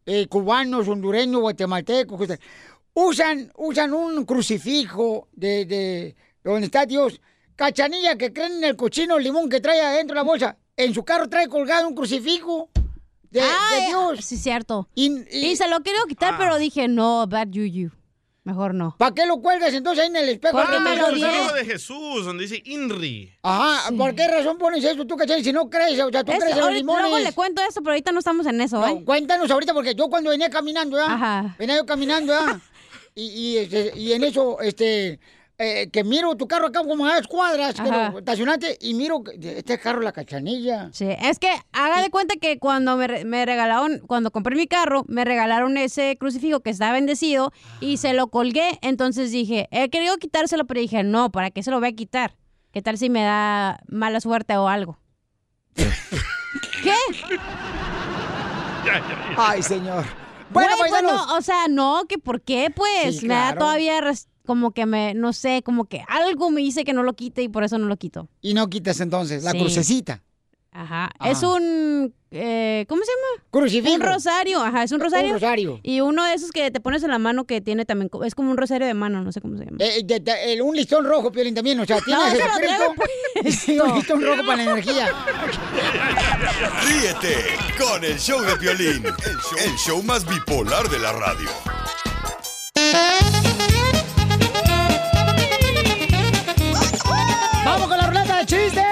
[0.06, 2.40] eh, cubanos, hondureños, guatemaltecos, ustedes,
[3.08, 7.20] usan, usan un crucifijo de, de donde está Dios?
[7.56, 10.58] Cachanilla que creen en el cochino limón que trae adentro de la bolsa.
[10.78, 12.70] En su carro trae colgado un crucifijo
[13.30, 14.24] de, Ah, de eh, Dios.
[14.26, 14.88] Sí, cierto.
[14.96, 17.92] Y, Y se lo quiero quitar, pero dije, no, bad yuyu.
[18.46, 18.96] Mejor no.
[18.98, 20.58] ¿Para qué lo cuelgas entonces ahí en el espejo?
[20.58, 21.16] Porque me lo.
[21.16, 23.34] Hijo de Jesús, donde dice INRI.
[23.44, 25.44] Ajá, ¿por qué razón pones eso tú, cachanilla?
[25.44, 27.02] Si no crees, o sea, tú Es- crees en los limones.
[27.10, 29.04] luego le cuento eso, pero ahorita no estamos en eso, No, ¿eh?
[29.06, 31.14] cuéntanos ahorita, porque yo cuando venía caminando, ¿ya?
[31.14, 31.56] Ajá.
[31.60, 32.60] Venía yo caminando, ¿ya?
[33.16, 35.20] Y, y, este, y en eso, este,
[35.62, 39.22] eh, que miro tu carro acá como a dos cuadras, que lo estacionaste, y miro
[39.42, 40.90] este carro la cachanilla.
[40.94, 45.04] Sí, es que haga de cuenta que cuando me, me regalaron, cuando compré mi carro,
[45.10, 48.80] me regalaron ese crucifijo que está bendecido y se lo colgué.
[48.82, 52.38] Entonces dije, he querido quitárselo, pero dije, no, ¿para qué se lo voy a quitar?
[52.72, 54.98] ¿Qué tal si me da mala suerte o algo?
[55.76, 56.94] ¿Qué?
[59.36, 60.06] Ay, señor.
[60.52, 61.28] Bueno, Bueno, paisanos.
[61.28, 63.20] no, o sea, no, que por qué, pues.
[63.20, 63.60] Sí, Me da claro.
[63.60, 67.14] todavía res- como que me, no sé, como que algo me dice que no lo
[67.14, 68.28] quite y por eso no lo quito.
[68.42, 69.60] Y no quitas entonces la Sí.
[69.60, 70.24] crucecita.
[70.72, 71.10] Ajá.
[71.18, 71.32] Ajá.
[71.32, 72.14] Es un.
[72.32, 73.44] eh, ¿Cómo se llama?
[73.50, 73.96] Crucifijo.
[73.96, 74.62] Un rosario.
[74.62, 75.34] Ajá, es un Un rosario.
[75.34, 75.80] rosario.
[75.82, 78.10] Y uno de esos que te pones en la mano que tiene también.
[78.24, 79.78] Es como un rosario de mano, no sé cómo se llama.
[79.80, 82.34] Eh, de- de- el- un listón rojo, Piolín, también, o sea, tienes
[83.68, 85.10] No, y un listón rojo para la energía.
[86.86, 87.36] Ríete
[87.84, 91.50] con el show de Piolín, el show, el show más bipolar de la radio.
[97.66, 98.84] ¡Vamos con la ruleta de chistes!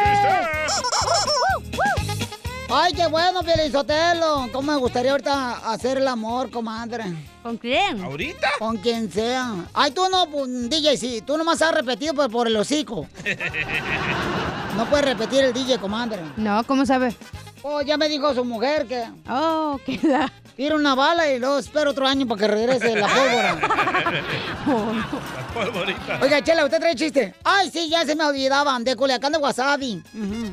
[2.70, 4.50] Ay, qué bueno, Sotelo.
[4.52, 7.06] ¿Cómo me gustaría ahorita hacer el amor, comadre?
[7.42, 8.04] ¿Con quién?
[8.04, 8.50] ¿Ahorita?
[8.60, 9.66] Con quien sea.
[9.74, 11.22] Ay, tú no, pues, DJ, sí.
[11.26, 13.08] Tú nomás has repetido pues, por el hocico.
[14.76, 16.20] No puedes repetir el DJ, comadre.
[16.36, 17.16] No, ¿cómo sabe?
[17.64, 19.04] Oh, ya me dijo su mujer que...
[19.28, 20.32] Oh, ¿qué da?
[20.56, 23.56] Tira una bala y luego espero otro año para que regrese la pólvora.
[24.68, 26.20] La polvorita.
[26.22, 27.34] Oiga, Chela, ¿usted trae chiste?
[27.44, 30.04] Ay, sí, ya se me olvidaban, de Culiacán de Wasabi.
[30.14, 30.52] Ujú.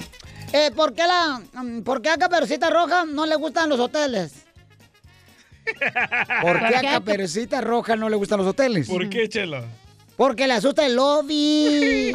[0.55, 4.33] Eh, ¿por, qué la, mm, ¿Por qué a Caperucita Roja no le gustan los hoteles?
[6.43, 8.87] ¿Por qué a Caperucita Roja no le gustan los hoteles?
[8.89, 9.65] ¿Por qué, Chela?
[10.17, 12.15] Porque le asusta el lobby.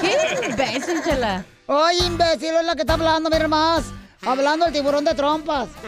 [0.00, 0.16] ¿Qué
[0.50, 1.44] imbécil, Chela?
[1.68, 3.84] Ay, imbécil, es la que está hablando, mira más.
[4.22, 5.68] Hablando el tiburón de trompas.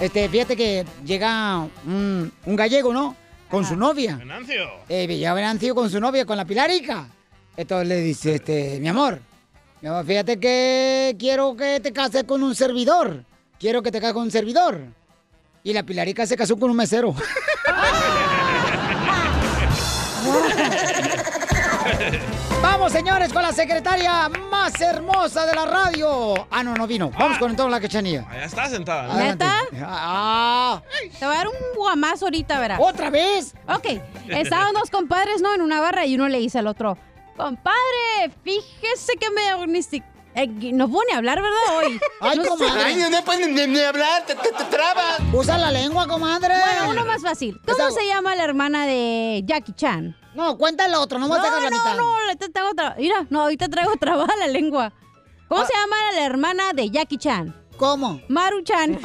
[0.00, 3.14] Este, fíjate que llega un, un gallego, ¿no?
[3.48, 4.16] Con su novia.
[4.16, 4.68] Venancio.
[4.88, 7.06] Eh, llega Venancio con su novia, con la Pilarica.
[7.56, 9.20] Entonces le dice, este, mi amor,
[9.80, 13.24] mi amor, fíjate que quiero que te cases con un servidor.
[13.58, 14.80] Quiero que te cases con un servidor.
[15.62, 17.14] Y la Pilarica se casó con un mesero.
[22.62, 26.46] Vamos, señores, con la secretaria más hermosa de la radio.
[26.50, 27.10] Ah, no, no vino.
[27.10, 28.26] Vamos con entonces la quechanilla.
[28.30, 29.12] Allá está sentada.
[29.12, 29.44] Adelante.
[29.44, 29.86] ¿Neta?
[29.86, 30.82] Ah.
[31.18, 32.80] Te voy a dar un guamazo ahorita, verás.
[32.82, 33.54] ¿Otra vez?
[33.68, 34.00] Ok.
[34.28, 35.54] Estaban dos compadres, ¿no?
[35.54, 36.96] En una barra y uno le dice al otro,
[37.36, 40.04] compadre, fíjese que me diagnostic-
[40.36, 41.78] eh, no pone a hablar, ¿verdad?
[41.78, 42.00] Hoy.
[42.20, 42.48] Ay, No sé.
[42.48, 42.82] comadre.
[42.84, 45.20] Ay, no puedes ni, ni hablar, te, te, te trabas.
[45.32, 46.54] Usa la lengua, comadre.
[46.58, 47.60] Bueno, uno más fácil.
[47.66, 50.16] ¿Cómo se llama la hermana de Jackie Chan?
[50.34, 51.96] No, cuéntale otro, no no, me sacar la no, mitad.
[51.96, 52.96] no, ahorita traigo otra.
[52.98, 54.92] Mira, no, ahorita traigo trabada la lengua.
[55.48, 55.66] ¿Cómo Ah.
[55.66, 57.54] se llama la hermana de Jackie Chan?
[57.76, 58.20] ¿Cómo?
[58.28, 58.98] Maru Chan.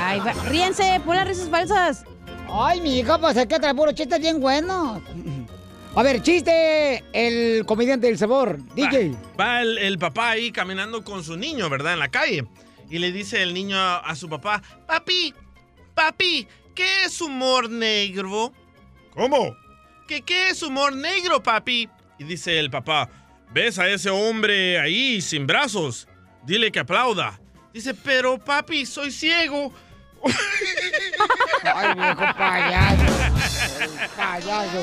[0.00, 2.04] Ay, va- ríense, pon las risas falsas.
[2.48, 5.00] Ay, mi hija, pues es que trae puro chistes bien buenos.
[5.96, 9.16] A ver, chiste, el comediante del sabor, DJ.
[9.40, 11.94] Va el, el papá ahí caminando con su niño, ¿verdad?
[11.94, 12.44] En la calle.
[12.90, 15.32] Y le dice el niño a, a su papá, papi,
[15.94, 18.52] papi, ¿qué es humor negro?
[19.14, 19.56] ¿Cómo?
[20.06, 21.88] ¿Qué, ¿Qué es humor negro, papi?
[22.18, 23.08] Y dice el papá,
[23.50, 26.06] ¿ves a ese hombre ahí sin brazos?
[26.44, 27.40] Dile que aplauda.
[27.72, 29.72] Dice, pero papi, soy ciego.
[31.64, 33.55] Ay, viejo payaso.
[34.16, 34.78] Payaso.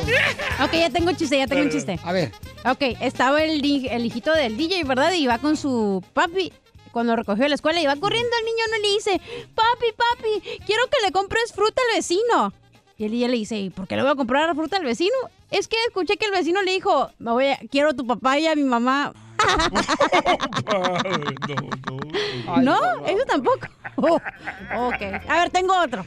[0.64, 2.00] Ok, ya tengo un chiste, ya tengo un chiste.
[2.04, 2.32] A ver.
[2.66, 5.14] Ok, estaba el, hi- el hijito del DJ, ¿verdad?
[5.14, 6.52] Y iba con su papi.
[6.92, 9.20] Cuando recogió de la escuela, iba corriendo el niño, no le dice,
[9.56, 12.54] papi, papi, quiero que le compres fruta al vecino.
[13.00, 15.16] Y el DJ le dice, ¿y por qué le voy a comprar fruta al vecino?
[15.50, 18.38] Es que escuché que el vecino le dijo, me voy a, quiero a tu papá
[18.38, 19.12] y a mi mamá.
[22.62, 22.78] no,
[23.08, 23.68] eso tampoco.
[23.96, 24.16] Oh,
[24.88, 26.06] ok, a ver, tengo otro.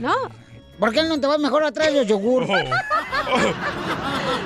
[0.00, 0.14] ¿No?
[0.78, 2.44] ¿Por qué no te vas mejor atrás del yogur?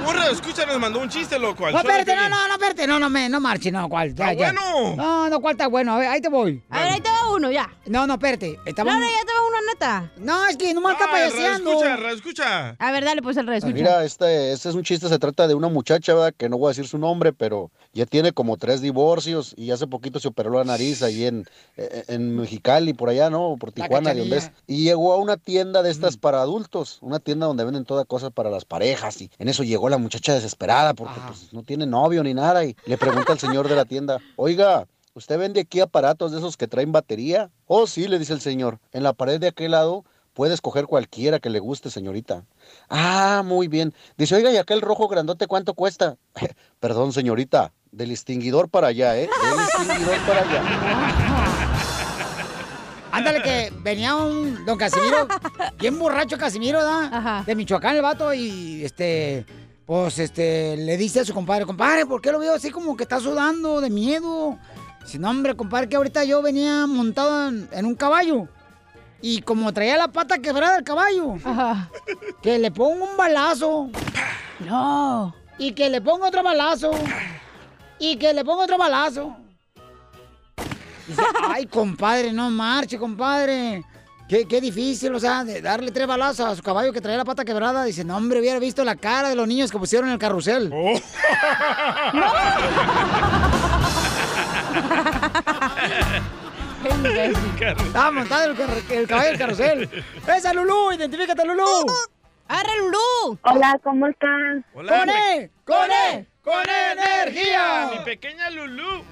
[0.08, 1.66] Urra, escucha, nos mandó un chiste, loco.
[1.66, 4.14] al No, espérate, no, no, no, espérate, no, no, me, no marche, no, ¿cuál?
[4.14, 4.52] Ya, Está ya.
[4.52, 4.96] bueno.
[4.96, 5.94] No, no, ¿cuál está bueno?
[5.94, 6.62] A ver, ahí te voy.
[6.70, 7.70] A ver, ahí te va uno, ya.
[7.86, 8.58] No, no, espérate.
[8.64, 8.94] Estamos...
[8.94, 10.10] No, no, ya te va uno, neta.
[10.16, 11.70] No, es que nomás está Ay, payaseando.
[11.70, 12.76] Escucha, escucha.
[12.78, 13.68] A ver, dale, pues el resto.
[13.68, 16.34] Mira, este, este es un chiste, se trata de una muchacha, ¿verdad?
[16.36, 19.86] Que no voy a decir su nombre, pero ya tiene como tres divorcios y hace
[19.86, 23.56] poquito se operó la nariz ahí en, en, Mexicali, por allá, ¿no?
[23.60, 24.50] Por Tijuana, de donde es.
[24.66, 28.30] Y llegó a una tienda de estas para adultos, una tienda donde venden todas cosas
[28.30, 29.20] para las parejas.
[29.20, 32.64] Y en eso llegó la muchacha desesperada porque pues, no tiene novio ni nada.
[32.64, 36.56] Y le pregunta al señor de la tienda, oiga, ¿usted vende aquí aparatos de esos
[36.56, 37.50] que traen batería?
[37.66, 38.78] Oh, sí, le dice el señor.
[38.92, 42.44] En la pared de aquel lado puede escoger cualquiera que le guste, señorita.
[42.88, 43.92] Ah, muy bien.
[44.16, 46.16] Dice, oiga, ¿y aquel rojo grandote cuánto cuesta?
[46.80, 49.28] Perdón, señorita, del extinguidor para allá, ¿eh?
[49.42, 51.51] Del extinguidor para allá.
[53.12, 55.28] Ándale, que venía un don Casimiro,
[55.78, 57.42] bien borracho Casimiro, ¿da?
[57.46, 59.44] De Michoacán el vato y este,
[59.84, 63.02] pues este, le dice a su compadre, compadre, ¿por qué lo veo así como que
[63.02, 64.58] está sudando de miedo?
[65.04, 68.48] Dice, no, hombre, compadre, que ahorita yo venía montado en, en un caballo.
[69.20, 71.36] Y como traía la pata quebrada del caballo,
[72.42, 73.88] que le pongo un balazo.
[74.60, 75.34] No.
[75.58, 76.90] Y que le pongo otro balazo.
[77.98, 79.36] Y que le pongo otro balazo.
[81.06, 83.82] Dice, ay, compadre, no marche, compadre.
[84.28, 87.24] Qué, qué difícil, o sea, de darle tres balazos a su caballo que traía la
[87.24, 87.84] pata quebrada.
[87.84, 90.72] Dice, no, hombre, hubiera visto la cara de los niños que pusieron en el carrusel.
[96.84, 98.56] Estaba montado el,
[98.90, 100.04] el caballo del carrusel.
[100.26, 100.92] ¡Esa Lulú!
[100.92, 101.86] ¡Identifícate, Lulú!
[102.48, 103.38] ¡Arre, Lulú!
[103.42, 104.64] Hola, ¿cómo están?
[104.74, 105.50] Hola, ¡Con E!
[105.64, 106.26] ¡Con E!
[106.42, 107.90] ¡Con energía!
[107.92, 109.04] Mi pequeña Lulú.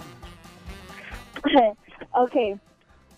[2.13, 2.61] ok.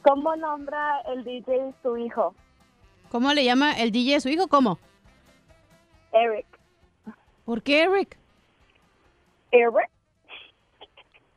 [0.03, 2.35] ¿Cómo nombra el DJ su hijo?
[3.11, 4.49] ¿Cómo le llama el DJ a su hijo?
[4.49, 4.79] ¿Cómo?
[6.13, 6.47] Eric.
[7.45, 8.19] ¿Por qué Eric?
[9.51, 9.91] Eric.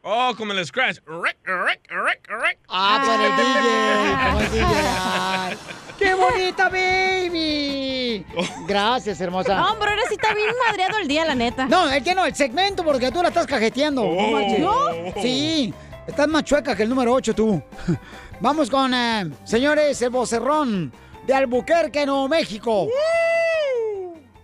[0.01, 0.99] Oh, como el Scratch.
[1.07, 2.59] Rick, rick, rick, rick.
[2.69, 4.45] Ah, por el DJ.
[4.45, 4.65] el DJ.
[5.01, 5.57] Ay,
[5.97, 8.25] ¡Qué bonita, baby!
[8.67, 9.55] Gracias, hermosa.
[9.55, 11.65] No, pero ahora sí está bien madreado el día, la neta.
[11.67, 14.03] No, el que no, el segmento, porque tú la estás cajeteando.
[14.05, 14.59] Marches.
[14.59, 14.75] ¿No?
[15.21, 15.73] Sí,
[16.07, 17.61] estás más chueca que el número 8 tú.
[18.39, 20.91] Vamos con, eh, señores, el vocerrón
[21.25, 22.87] de Albuquerque, Nuevo México.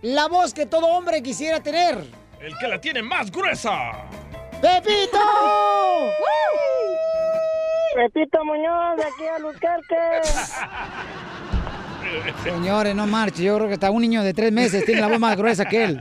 [0.02, 1.98] La voz que todo hombre quisiera tener.
[2.40, 3.92] El que la tiene más gruesa.
[4.60, 5.18] ¡Pepito!
[7.94, 10.22] Pepito Muñoz, de aquí a Albuquerque.
[12.42, 13.44] Señores, no marche.
[13.44, 15.84] Yo creo que hasta un niño de tres meses tiene la voz más gruesa que
[15.84, 16.00] él.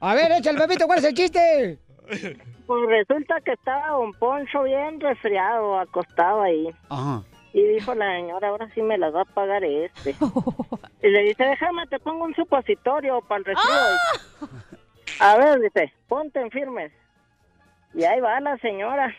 [0.00, 1.78] A ver, echa el Pepito, ¿cuál es el chiste?
[2.72, 6.70] Pues resulta que estaba Don Poncho bien resfriado, acostado ahí.
[6.88, 7.22] Ajá.
[7.52, 10.14] Y dijo la señora, ahora sí me las va a pagar este.
[11.02, 14.48] Y le dice, déjame, te pongo un supositorio para el resfrío.
[15.20, 16.92] A ver, dice, ponte en firmes.
[17.92, 19.14] Y ahí va la señora.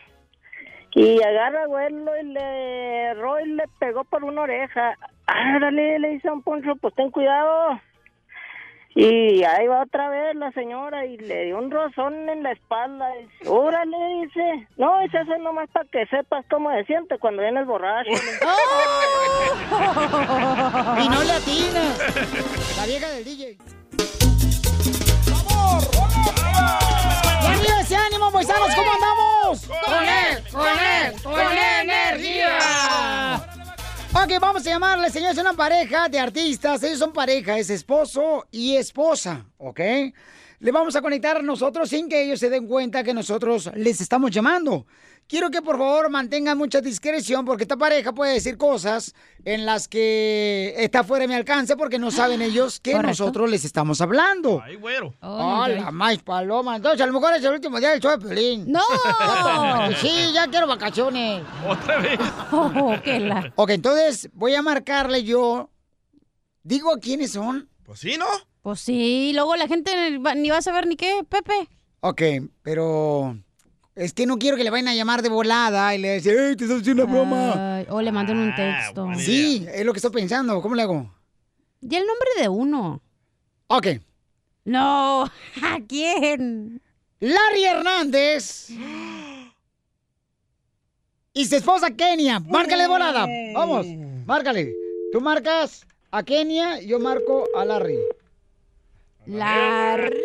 [0.96, 4.98] Y agarra a abuelo y le erró y le pegó por una oreja.
[5.26, 7.78] Árale, le dice a un Poncho, pues ten cuidado.
[8.96, 13.08] Y ahí va otra vez la señora y le dio un rozón en la espalda.
[13.16, 14.68] Y dice, órale, dice.
[14.76, 18.10] No, dice eso es nomás para que sepas cómo se siente cuando vienes borracho.
[21.02, 21.92] Y no le atina.
[22.76, 23.58] La vieja del DJ.
[27.42, 28.72] ¡Y arriba ese ánimo, paisanos!
[28.74, 29.66] ¿Cómo andamos?
[29.66, 31.40] ¡Con él, con él, con
[31.80, 32.58] energía!
[34.16, 36.84] Ok, vamos a llamarle, señores, una pareja de artistas.
[36.84, 39.80] Ellos son pareja, es esposo y esposa, ¿ok?
[40.60, 44.30] Le vamos a conectar nosotros sin que ellos se den cuenta que nosotros les estamos
[44.30, 44.86] llamando.
[45.26, 49.88] Quiero que por favor mantengan mucha discreción porque esta pareja puede decir cosas en las
[49.88, 53.08] que está fuera de mi alcance porque no saben ellos que Correcto.
[53.08, 54.60] nosotros les estamos hablando.
[54.62, 55.14] Ay, güero.
[55.22, 56.76] Hola, más paloma.
[56.76, 58.70] Entonces, a lo mejor es el último día del show de Pelín.
[58.70, 58.80] ¡No!
[60.00, 61.42] sí, ya quiero vacaciones.
[61.66, 62.18] Otra vez.
[62.52, 65.70] Oh, qué la- Ok, entonces voy a marcarle yo.
[66.62, 67.68] ¿Digo quiénes son?
[67.82, 68.26] Pues sí, ¿no?
[68.62, 71.68] Pues sí, luego la gente ni va a saber ni qué, Pepe.
[72.00, 72.22] Ok,
[72.62, 73.36] pero
[73.96, 76.56] es que no quiero que le vayan a llamar de volada y le decir, ¡Ey,
[76.56, 77.76] te estoy haciendo una broma!
[77.76, 79.08] Ay, o le manden un texto.
[79.16, 80.60] Sí, es lo que estoy pensando.
[80.60, 81.14] ¿Cómo le hago?
[81.80, 83.00] Y el nombre de uno.
[83.68, 83.86] Ok.
[84.64, 85.22] No,
[85.62, 86.82] ¿a quién?
[87.20, 88.70] Larry Hernández.
[91.32, 92.40] Y su esposa Kenia.
[92.40, 93.26] Márcale de volada.
[93.54, 93.86] Vamos,
[94.26, 94.74] márcale.
[95.12, 97.98] Tú marcas a Kenia, yo marco a Larry.
[99.26, 100.22] Larry.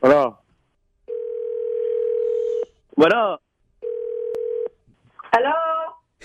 [0.00, 0.45] Bueno.
[2.96, 3.38] Bueno.
[5.32, 5.54] ¿Aló?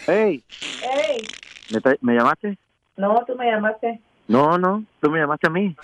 [0.08, 0.44] Hey,
[0.82, 1.22] Hey,
[1.70, 2.58] ¿me, me llamaste?
[2.96, 4.00] no, tú me llamaste.
[4.28, 5.76] No, no, tú me llamaste a mí.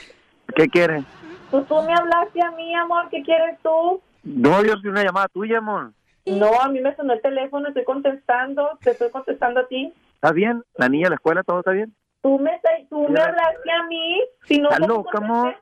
[0.56, 1.04] ¿Qué quieres?
[1.52, 4.02] Pues tú me hablaste a mí, amor, ¿qué quieres tú?
[4.24, 5.92] No, yo soy una llamada tuya, amor.
[6.26, 9.94] No, a mí me sonó el teléfono, estoy contestando, te estoy contestando a ti.
[10.16, 10.64] ¿Está bien?
[10.76, 11.94] ¿La niña, la escuela, todo está bien?
[12.22, 14.70] Tú me, tú me hablaste a mí, si no...
[14.70, 15.56] ¿Estás ¿cómo loca, amor?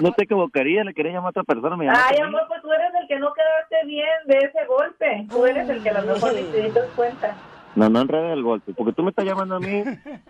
[0.00, 2.92] No te equivocaría, le quería llamar a otra persona, me Ay, amor, pues tú eres
[3.00, 5.26] el que no quedaste bien de ese golpe.
[5.28, 7.36] Tú eres el que a lo mejor ni te diste cuenta.
[7.74, 9.82] No, no enredes el golpe, porque tú me estás llamando a mí,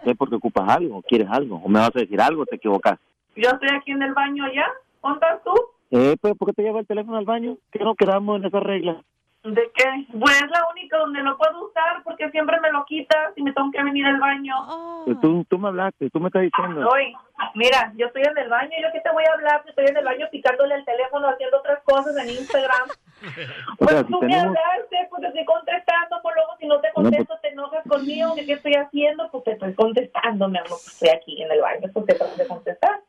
[0.05, 2.99] es porque ocupas algo, quieres algo, o me vas a decir algo, te equivocas.
[3.37, 4.67] Yo estoy aquí en el baño ya.
[5.03, 5.55] ¿Dónde estás tú?
[5.91, 7.57] Eh, pues, ¿por qué te lleva el teléfono al baño?
[7.73, 9.03] Que no quedamos en esa regla.
[9.43, 9.85] ¿De qué?
[10.19, 13.53] Pues es la única donde lo puedo usar porque siempre me lo quitas y me
[13.53, 14.55] tengo que venir al baño.
[15.07, 16.87] Pues tú, tú me hablaste, tú me estás diciendo.
[16.87, 17.15] Oye,
[17.55, 19.63] mira, yo estoy en el baño, ¿yo qué te voy a hablar?
[19.67, 22.89] Estoy en el baño picándole el teléfono, haciendo otras cosas en Instagram.
[23.79, 24.57] O sea, si Tú me tenemos...
[24.57, 28.53] hablaste, pues te estoy contestando, pues luego si no te contesto te enojas conmigo, qué
[28.53, 32.07] estoy haciendo, pues te estoy contestando, mi amor, pues estoy aquí en el baño, pues
[32.07, 33.01] te tengo que contestar.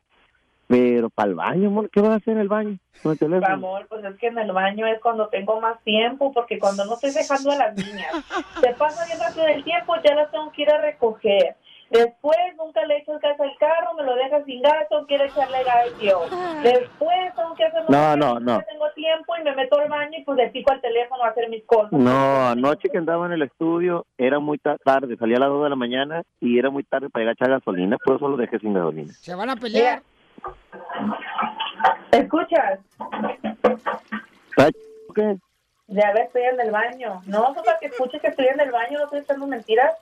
[0.72, 3.52] Pero para el baño, amor, ¿qué vas a hacer en el baño con el teléfono?
[3.52, 6.94] Amor, pues es que en el baño es cuando tengo más tiempo, porque cuando no
[6.94, 8.24] estoy dejando a las niñas,
[8.58, 11.56] se pasa bien rápido el tiempo, ya las tengo que ir a recoger.
[11.90, 15.14] Después nunca le echo el gas al carro, me lo deja sin gas, tengo que
[15.16, 16.22] ir a echarle gas yo.
[16.62, 18.62] Después tengo que hacer No, no, no.
[18.62, 21.50] tengo tiempo y me meto al baño y pues le pico al teléfono a hacer
[21.50, 21.92] mis cosas.
[21.92, 25.64] No, anoche que andaba en el estudio era muy ta- tarde, salía a las 2
[25.64, 28.38] de la mañana y era muy tarde para ir a echar gasolina, por eso lo
[28.38, 29.12] dejé sin gasolina.
[29.12, 30.00] Se van a pelear.
[32.12, 32.78] ¿Escuchas?
[34.56, 34.74] ¿Sabes
[35.14, 35.36] qué?
[35.88, 37.20] Ya ves, estoy en el baño.
[37.26, 39.92] No, para que escuches que estoy en el baño, no estoy echando mentiras.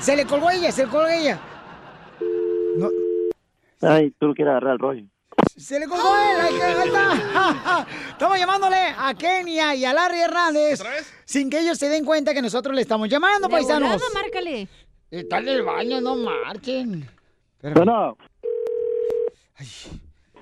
[0.00, 1.38] Se le colgó ella, se le colgó ella.
[3.80, 5.04] Ay, tú lo quieres agarrar el rollo.
[5.56, 7.86] Se le colgó él, ahí, ahí está.
[8.10, 10.82] Estamos llamándole a Kenia y a Larry Hernández
[11.24, 13.90] sin que ellos se den cuenta que nosotros le estamos llamando, De paisanos.
[13.90, 14.68] volada, márcale.
[15.14, 17.08] Está en el baño, no marchen.
[17.62, 18.16] Bueno,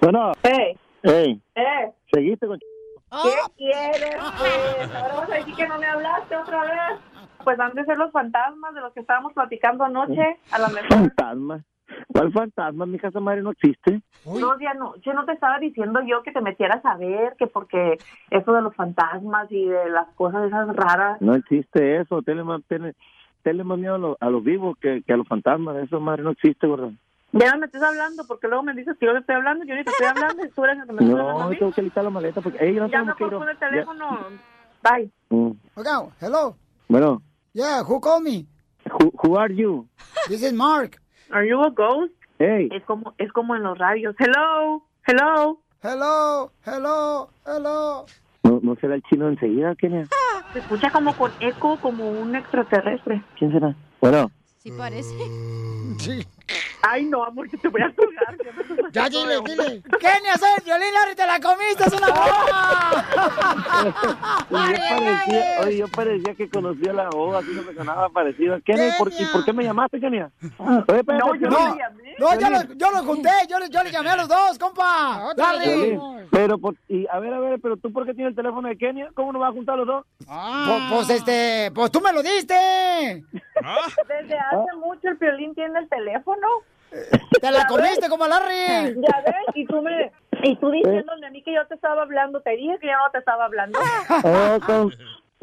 [0.00, 0.32] Bueno.
[0.42, 0.78] Hey.
[1.02, 1.42] Hey.
[1.54, 1.92] Eh.
[2.10, 4.94] ¿Seguiste con ¿Qué quieres, pues?
[4.94, 7.00] Ahora vas a decir que no me hablaste otra vez.
[7.44, 10.38] Pues han de ser los fantasmas de los que estábamos platicando anoche.
[10.50, 10.88] A lo mejor.
[10.88, 11.60] fantasma?
[12.06, 12.86] ¿Cuál fantasma?
[12.86, 14.00] Mi casa madre no existe.
[14.24, 17.46] No, ya no, yo no te estaba diciendo yo que te metieras a ver, que
[17.46, 17.98] porque
[18.30, 21.20] eso de los fantasmas y de las cosas esas raras.
[21.20, 22.22] No existe eso.
[22.22, 22.42] Tele
[23.42, 25.76] tele más miedo a, los- a los vivos que, que a los fantasmas.
[25.76, 26.90] Eso madre no existe, ¿verdad?
[27.32, 29.74] Ya no me estés hablando porque luego me dices que yo te estoy hablando, yo
[29.74, 31.72] ni te estoy hablando, y tú eres el que me estás hablando a No, tengo
[31.72, 33.38] que listar la maleta porque ey, no Ya mejor ir.
[33.38, 34.18] pon el Ya- teléfono.
[34.82, 35.10] Bye.
[35.30, 35.50] Mm.
[35.76, 36.56] Oiga, hello.
[36.88, 37.22] Bueno,
[37.54, 38.46] Yeah, who called me?
[38.90, 39.86] who, who are you?
[40.28, 41.00] This is Mark.
[41.30, 42.12] Are you a ghost?
[42.38, 42.68] Hey.
[42.72, 44.14] Es como es como en los radios.
[44.18, 45.58] Hello, hello.
[45.82, 48.04] Hello, hello, hello.
[48.42, 50.08] ¿No, no será el chino enseguida, Kenia?
[50.52, 53.22] Se escucha como con eco, como un extraterrestre.
[53.38, 53.74] ¿Quién será?
[54.00, 54.30] Bueno,
[54.62, 55.16] Sí parece.
[55.98, 56.24] Sí.
[56.82, 58.36] Ay, no, amor, que te voy a colgar.
[58.92, 59.82] Ya dile, dile.
[60.00, 63.06] Kenia, soy el violín, Larry, te la comiste, es una broma.
[64.50, 68.58] Oye, yo parecía, oye, yo parecía que conocía la voz, así no me sonaba parecido.
[68.64, 70.30] Kenia, ¿y por, ¿y por qué me llamaste, Kenia?
[70.58, 71.78] Oye, espérate, No, yo no, Piolín.
[72.18, 75.32] no, yo lo, yo lo junté, yo, le- yo le llamé a los dos, compa.
[75.36, 75.98] Larry.
[76.30, 78.76] Pero, por- y, a ver, a ver, pero tú, ¿por qué tienes el teléfono de
[78.76, 79.08] Kenia?
[79.14, 80.04] ¿Cómo nos vas a juntar los dos?
[80.26, 82.54] Pues, pues, este, pues tú me lo diste.
[84.08, 86.46] Desde hace mucho el violín tiene el teléfono.
[87.40, 88.94] Te la comiste como Larry.
[89.00, 90.12] Ya ves, y tú me
[90.42, 93.10] y tú diciéndole a mí que yo te estaba hablando, te dije que yo no
[93.12, 93.78] te estaba hablando.
[94.24, 94.92] Oh, con,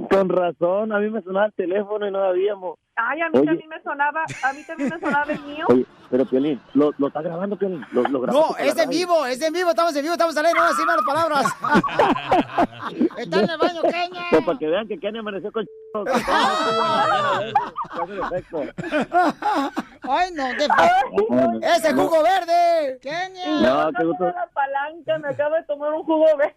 [0.10, 2.78] con razón, a mí me sonaba el teléfono y no sabíamos.
[3.02, 3.46] Ay, a mí Oye.
[3.46, 5.66] también me sonaba, a mí también me sonaba el mío.
[5.70, 7.86] Oye, pero Piolín, ¿lo, lo está grabando, Piolín?
[7.92, 10.60] ¿Lo, lo grabaste No, es en vivo, es en vivo, estamos en vivo, estamos saliendo,
[10.62, 11.46] no decir malas palabras.
[13.18, 14.24] Está en el baño, Kenia.
[14.32, 15.66] Pues para que vean que Kenia amaneció con.
[20.02, 21.68] Ay, no, qué.
[21.68, 23.00] Ese jugo verde.
[23.02, 23.62] Kenia.
[23.62, 26.56] No, qué gusto, La palanca, me acabo de tomar un jugo verde.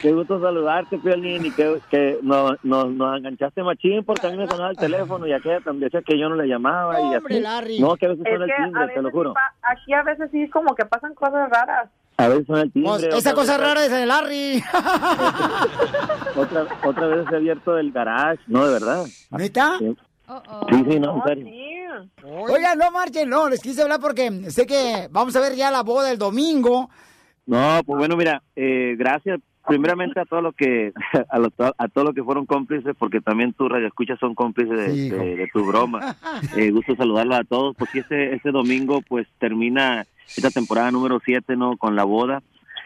[0.00, 4.36] qué gusto saludarte, Piolín, y que, que nos, nos, nos enganchaste machín porque a mí
[4.38, 7.34] me sonaba el teléfono y aquella también decía que yo no le llamaba y Hombre,
[7.36, 7.40] así.
[7.42, 7.78] Larry.
[7.80, 9.34] No, que a veces Es que el timbre, te lo juro.
[9.62, 11.88] aquí a veces sí como que pasan cosas raras.
[12.18, 12.90] A veces suena el timbre.
[12.90, 14.62] Pues, esa vez- cosa rara es de Larry.
[16.36, 19.04] Otra, otra vez se ha abierto el garage, no, de verdad.
[19.30, 19.76] ¿Neta?
[19.78, 19.96] Sí,
[20.70, 21.46] sí, sí, no, en serio.
[22.24, 25.82] Oigan, no marchen, no, les quise hablar porque sé que vamos a ver ya la
[25.82, 26.88] boda el domingo.
[27.46, 30.92] No, pues bueno, mira, eh, gracias primeramente a todo lo que
[31.30, 34.90] a, lo- a todo lo que fueron cómplices, porque también tus radioescuchas son cómplices de,
[34.92, 35.16] Sí, hijo.
[35.16, 36.16] de- de tu broma.
[36.56, 40.04] Eh, gusto saludarlos a todos, porque este, este domingo pues termina
[40.36, 41.76] esta temporada número 7, ¿no?
[41.76, 42.42] Con la boda.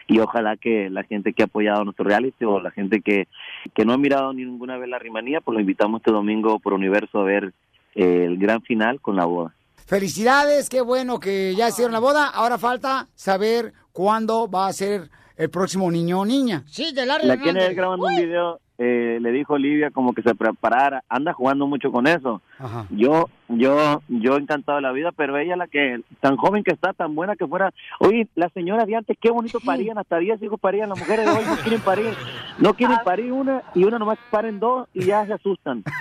[0.09, 3.27] Y ojalá que la gente que ha apoyado nuestro reality o la gente que,
[3.73, 6.73] que no ha mirado ni ninguna vez la rimanía, pues lo invitamos este domingo por
[6.73, 7.53] Universo a ver
[7.93, 9.53] eh, el gran final con la boda.
[9.85, 12.27] Felicidades, qué bueno que ya hicieron la boda.
[12.27, 16.63] Ahora falta saber cuándo va a ser el próximo niño o niña.
[16.67, 17.53] Sí, de Larry La Hernández.
[17.53, 21.91] Kenia grabando un video eh, le dijo Olivia como que se preparara, anda jugando mucho
[21.91, 22.41] con eso.
[22.89, 26.93] Yo, yo, yo encantado de la vida, pero ella la que, tan joven que está,
[26.93, 30.59] tan buena que fuera, oye, las señoras de antes, qué bonito parían, hasta 10 hijos
[30.59, 32.13] parían, las mujeres de hoy no quieren parir,
[32.59, 35.83] no quieren parir una y una nomás paren dos y ya se asustan.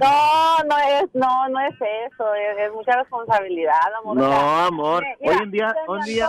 [0.00, 4.16] No, no es, no, no es eso, es, es mucha responsabilidad, amor.
[4.16, 6.28] No, amor, mira, hoy en día, se hoy en día,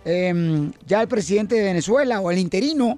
[0.05, 2.97] Em, ya el presidente de Venezuela o el interino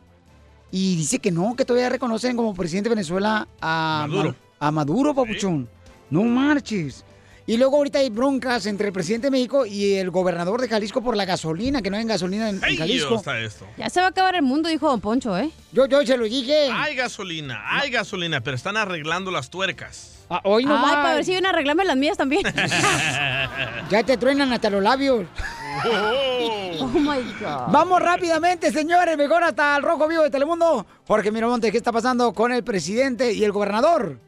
[0.71, 4.29] Y dice que no, que todavía reconocen como presidente de Venezuela a Maduro.
[4.31, 4.35] Ma-
[4.67, 5.69] A Maduro, papuchón.
[6.09, 7.03] No marches.
[7.45, 11.01] Y luego ahorita hay broncas entre el presidente de México y el gobernador de Jalisco
[11.03, 13.15] por la gasolina, que no hay gasolina en, en ¡Ay, Jalisco.
[13.15, 13.67] está esto!
[13.77, 15.51] Ya se va a acabar el mundo, dijo Don Poncho, ¿eh?
[15.73, 16.69] Yo, yo se lo dije.
[16.71, 20.22] Hay gasolina, hay gasolina, pero están arreglando las tuercas.
[20.43, 20.95] Hoy no Ay, más.
[20.95, 22.43] para ver si vienen a arreglarme las mías también.
[23.89, 25.25] Ya te truenan hasta los labios.
[26.79, 27.71] Oh my God.
[27.71, 30.85] Vamos rápidamente, señores, mejor hasta el Rojo Vivo de Telemundo.
[31.07, 34.19] Jorge Miramonte, ¿qué está pasando con el presidente y el gobernador?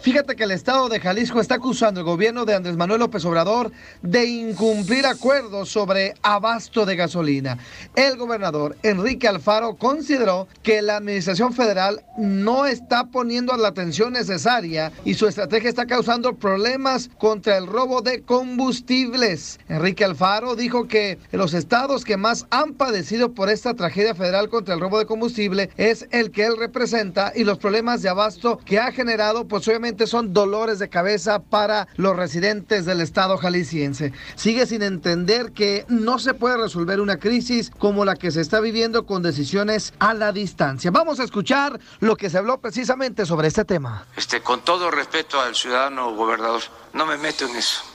[0.00, 3.72] Fíjate que el estado de Jalisco está acusando al gobierno de Andrés Manuel López Obrador
[4.02, 7.58] de incumplir acuerdos sobre abasto de gasolina.
[7.94, 14.92] El gobernador Enrique Alfaro consideró que la administración federal no está poniendo la atención necesaria
[15.04, 19.58] y su estrategia está causando problemas contra el robo de combustibles.
[19.68, 24.74] Enrique Alfaro dijo que los estados que más han padecido por esta tragedia federal contra
[24.74, 28.78] el robo de combustible es el que él representa y los problemas de abasto que
[28.78, 34.12] ha generado pues obviamente son dolores de cabeza para los residentes del estado jalisciense.
[34.36, 38.60] Sigue sin entender que no se puede resolver una crisis como la que se está
[38.60, 40.92] viviendo con decisiones a la distancia.
[40.92, 44.06] Vamos a escuchar lo que se habló precisamente sobre este tema.
[44.16, 46.62] Este, con todo respeto al ciudadano gobernador,
[46.92, 47.93] no me meto en eso.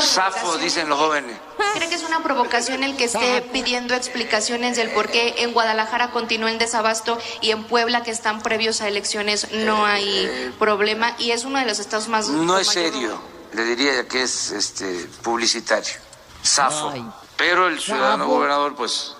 [0.00, 1.36] Safo, dicen los jóvenes.
[1.74, 6.10] ¿Cree que es una provocación el que esté pidiendo explicaciones del por qué en Guadalajara
[6.10, 11.14] continúa el desabasto y en Puebla, que están previos a elecciones, no hay problema?
[11.18, 12.28] Y es uno de los estados más...
[12.28, 13.20] No es serio,
[13.52, 15.94] le diría que es este publicitario.
[16.42, 16.92] Safo.
[17.36, 18.34] Pero el ciudadano Safo.
[18.34, 19.16] gobernador, pues,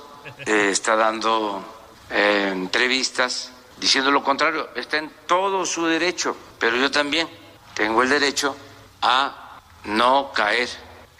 [0.46, 1.64] eh, está dando
[2.10, 4.68] eh, entrevistas diciendo lo contrario.
[4.74, 7.28] Está en todo su derecho, pero yo también
[7.74, 8.56] tengo el derecho
[9.02, 9.43] a
[9.84, 10.68] no caer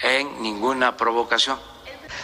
[0.03, 1.59] en ninguna provocación.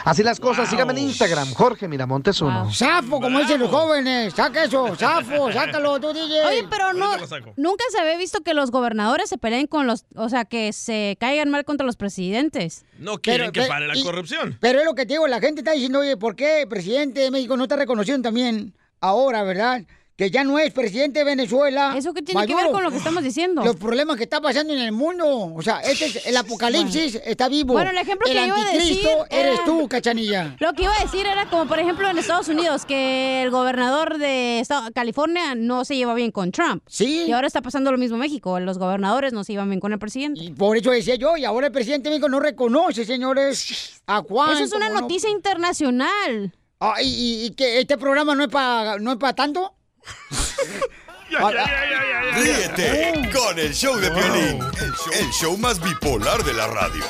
[0.05, 2.73] Así las cosas, síganme en Instagram, Jorge Miramontes uno.
[2.73, 4.33] Zafo, como dicen los jóvenes.
[4.33, 6.47] Saca eso, zafo, sácalo, tú, DJ.
[6.47, 7.11] Oye, pero no,
[7.57, 11.17] nunca se había visto que los gobernadores se peleen con los, o sea, que se
[11.21, 12.85] caigan mal contra los presidentes.
[12.99, 14.57] No quieren que pare la y- corrupción.
[14.61, 17.21] Pero es lo que te digo, la gente está diciendo, oye, ¿por qué el presidente
[17.21, 19.83] de México no está reconociendo también ahora, verdad?
[20.21, 21.95] Que ya no es presidente de Venezuela.
[21.97, 23.65] ¿Eso qué tiene que ver con lo que estamos diciendo?
[23.65, 25.55] Los problemas que está pasando en el mundo.
[25.55, 27.73] O sea, este es el apocalipsis está vivo.
[27.73, 28.99] Bueno, el ejemplo que el iba a decir
[29.31, 30.57] eres era- tú, cachanilla.
[30.61, 34.19] Lo que iba a decir era como, por ejemplo, en Estados Unidos, que el gobernador
[34.19, 34.63] de
[34.95, 36.83] California no se lleva bien con Trump.
[36.87, 37.25] Sí.
[37.27, 38.61] Y ahora está pasando lo mismo en México.
[38.61, 40.53] Los gobernadores no se llevan bien con el presidente.
[40.55, 44.53] Por eso decía yo, y ahora el presidente de México no reconoce, señores, a Juan.
[44.53, 46.53] Eso es una no- noticia internacional.
[46.79, 49.75] Ah, ¿y, y- y que este programa no es para no es para tanto?
[52.35, 57.05] Ríete con el show de violín, el show, el show más bipolar de la radio.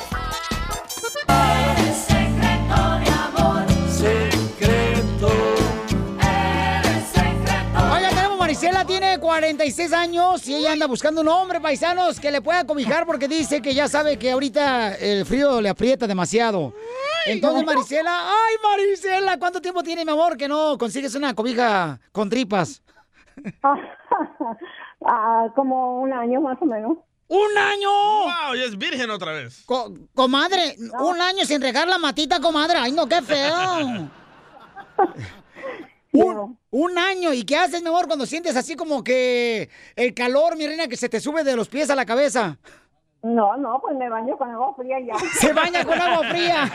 [8.51, 13.05] Marisela, tiene 46 años y ella anda buscando un hombre, paisanos, que le pueda cobijar
[13.05, 16.73] porque dice que ya sabe que ahorita el frío le aprieta demasiado.
[17.27, 22.29] Entonces, Marisela, ay, Marisela, ¿cuánto tiempo tiene, mi amor, que no consigues una cobija con
[22.29, 22.81] tripas?
[25.03, 26.95] Ah, como un año más o menos.
[27.27, 27.89] ¡Un año!
[27.89, 28.55] ¡Wow!
[28.55, 29.63] Ya es virgen otra vez.
[29.65, 32.77] Co- comadre, un año sin regar la matita, comadre.
[32.77, 34.09] Ay, no, qué feo.
[36.13, 37.33] Un, un año.
[37.33, 40.97] ¿Y qué haces, mi amor, cuando sientes así como que el calor, mi reina, que
[40.97, 42.57] se te sube de los pies a la cabeza?
[43.23, 45.13] No, no, pues me baño con agua fría ya.
[45.39, 46.71] Se baña con agua fría.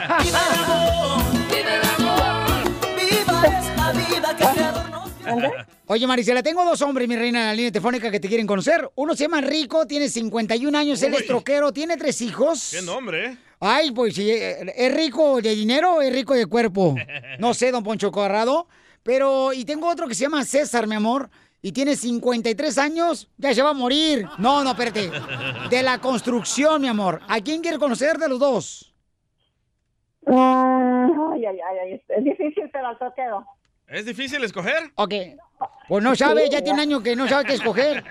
[5.88, 8.88] Oye, Marisela, tengo dos hombres, mi reina, en la línea telefónica que te quieren conocer.
[8.94, 12.70] Uno se llama Rico, tiene 51 años, él es troquero, tiene tres hijos.
[12.72, 13.38] ¿Qué nombre, eh?
[13.58, 16.94] Ay, pues sí, eh, ¿es rico de dinero o es rico de cuerpo?
[17.38, 18.66] No sé, don Poncho Corrado.
[19.02, 21.30] Pero, y tengo otro que se llama César, mi amor,
[21.66, 24.24] y tiene 53 años, ya se va a morir.
[24.38, 25.10] No, no, espérate.
[25.68, 27.20] De la construcción, mi amor.
[27.26, 28.94] ¿A quién quiere conocer de los dos?
[30.28, 33.44] Ah, ay, ay, ay, ay, es difícil, pero al toquero.
[33.88, 34.92] ¿Es difícil escoger?
[34.94, 35.12] Ok.
[35.88, 38.04] Pues no sabe, ya tiene un año que no sabe qué escoger.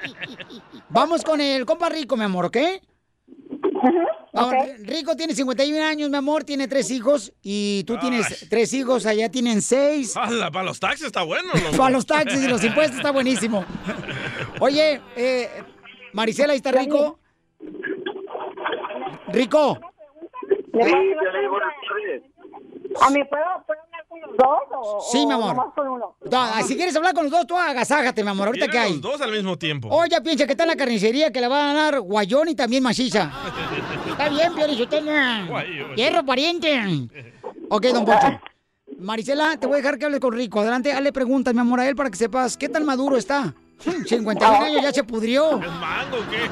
[0.89, 2.57] Vamos con el compa Rico, mi amor, ¿ok?
[4.33, 9.05] Ahora, Rico tiene 51 años, mi amor, tiene tres hijos y tú tienes tres hijos,
[9.05, 10.15] allá tienen seis.
[10.17, 10.51] ¡Hala!
[10.51, 11.49] Para los taxis está bueno.
[11.77, 13.63] Para los taxis y los impuestos está buenísimo.
[14.59, 15.49] Oye, eh,
[16.13, 17.19] Marisela, ¿ahí está Rico?
[19.29, 19.79] Rico.
[20.73, 21.65] ¿Le puedo hacer una pregunta?
[23.01, 25.55] ¿A mí puedo, puedo hablar con los dos o, Sí, mi amor.
[25.55, 26.15] nomás con uno?
[26.29, 28.91] No, si quieres hablar con los dos, tú agasájate, mi amor, ahorita que hay.
[28.93, 29.87] los dos al mismo tiempo.
[29.89, 32.83] Oye, piensa que está en la carnicería que le va a dar guayón y también
[32.83, 33.31] maciza.
[34.09, 35.45] Está bien, Piolichotena.
[35.49, 35.95] Guayón.
[35.95, 37.09] Hierro pariente.
[37.69, 38.39] Ok, don Poncho.
[38.97, 40.61] Marisela, te voy a dejar que hable con Rico.
[40.61, 43.53] Adelante, hazle preguntas, mi amor, a él para que sepas qué tan maduro está.
[43.79, 45.61] 51 años ya se pudrió.
[45.61, 46.49] ¿Es mango o qué?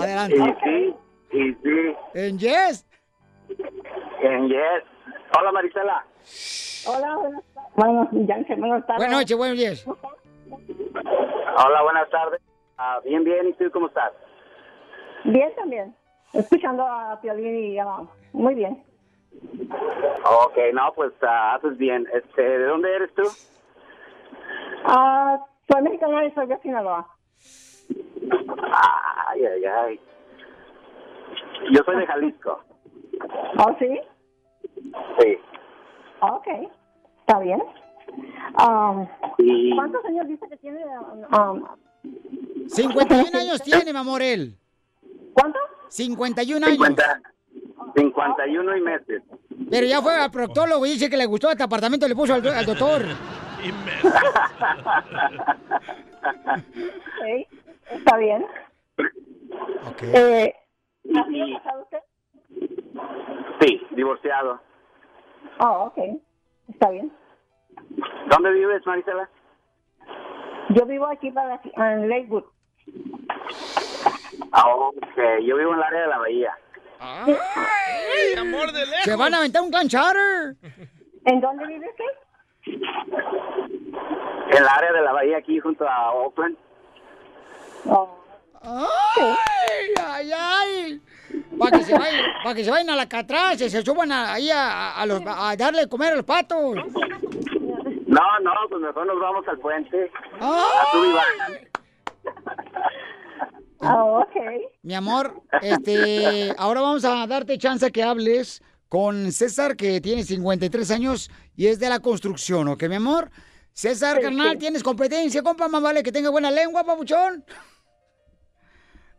[0.00, 0.36] Adelante.
[0.36, 0.94] Y sí,
[1.32, 1.94] y sí.
[2.14, 2.86] En Yes.
[4.22, 4.82] En yes.
[5.38, 6.04] Hola Marisela.
[6.86, 7.72] Hola, buenas tardes.
[7.76, 8.98] Bueno, ya se buenas tardes.
[8.98, 9.86] Buenas noches, buenos días.
[9.86, 12.40] Hola, buenas tardes.
[12.76, 13.48] Ah, bien, bien.
[13.48, 14.12] ¿Y tú cómo estás?
[15.24, 15.94] Bien también.
[16.32, 18.02] Escuchando a Piolín y ah,
[18.32, 18.82] muy bien.
[20.24, 22.06] Ok, no, pues ah, haces bien.
[22.12, 23.22] Este, ¿De dónde eres tú?
[24.84, 25.38] Ah,
[25.70, 27.06] soy mexicana y soy de Sinaloa.
[29.28, 30.00] Ay, ay, ay.
[31.70, 32.60] Yo soy de Jalisco.
[33.58, 34.00] ¿Oh, sí?
[34.74, 35.38] Sí.
[36.20, 36.46] Ok.
[37.20, 37.62] Está bien.
[38.58, 39.06] Um,
[39.38, 40.80] Y- ¿Cuántos años dice que tiene?
[41.38, 41.64] Um,
[42.68, 44.56] 51 años tiene, mi amor, él.
[45.34, 45.58] ¿Cuánto?
[45.88, 46.76] 51 años.
[46.76, 47.22] 50,
[47.96, 49.22] 51 y meses.
[49.70, 52.46] Pero ya fue al proctólogo y dice que le gustó este apartamento, le puso al,
[52.46, 53.02] al doctor.
[56.22, 57.48] ok.
[57.90, 58.46] Está bien.
[60.02, 60.54] Eh,
[61.16, 61.98] ¿Ha sido casado usted?
[63.62, 64.60] Sí, divorciado.
[65.60, 65.98] Oh, ok.
[66.68, 67.12] Está bien.
[68.28, 69.28] ¿Dónde vives, Marisela?
[70.70, 72.44] Yo vivo aquí para en Lakewood.
[74.50, 75.18] Ah, ok.
[75.44, 76.58] Yo vivo en el área de la bahía.
[76.98, 79.04] ¡Ay, amor de lejos!
[79.04, 80.56] Se van a aventar un clan charter.
[81.24, 82.04] ¿En dónde vive usted?
[84.50, 86.56] En el área de la bahía, aquí junto a Oakland.
[88.62, 91.00] ¡Ay, ay, ay!
[91.58, 94.50] Para que se vayan, para que se vayan a la catrás, se suban a- ahí
[94.50, 96.74] a, a los- a darle de comer a los patos.
[98.06, 100.10] No, no, pues mejor nos vamos al puente.
[100.40, 100.98] A tu
[103.84, 104.36] Ah, ok.
[104.82, 110.90] Mi amor, este, ahora vamos a darte chance que hables con César, que tiene 53
[110.92, 113.30] años y es de la construcción, ¿ok, mi amor?
[113.72, 114.58] César, Sí, carnal, sí.
[114.58, 117.44] tienes competencia, compa, más vale que tenga buena lengua, papuchón.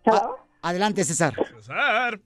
[0.05, 0.29] A-
[0.63, 1.33] adelante, César.
[1.35, 2.19] César.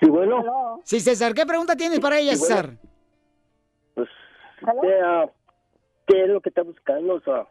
[0.00, 0.80] Sí, bueno.
[0.84, 2.56] Sí, César, ¿qué pregunta tienes para ella, Sí, bueno.
[2.56, 2.76] César?
[3.94, 4.08] Pues,
[4.82, 5.26] ¿qué, ah,
[6.06, 7.14] ¿qué es lo que está buscando?
[7.14, 7.46] O sea,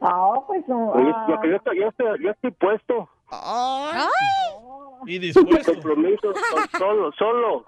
[0.00, 0.90] Ah, pues no.
[0.92, 3.08] oye, ah, yo, yo estoy, yo, estoy, yo estoy puesto.
[5.06, 5.72] Y Sin dispuesto.
[5.74, 7.64] compromiso, so- solo, solo.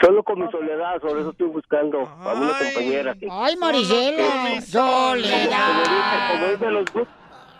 [0.00, 3.16] Solo con mi soledad, sobre eso estoy buscando a una compañera.
[3.30, 6.30] Ay, Marisela, soledad.
[6.30, 6.84] Como dicen los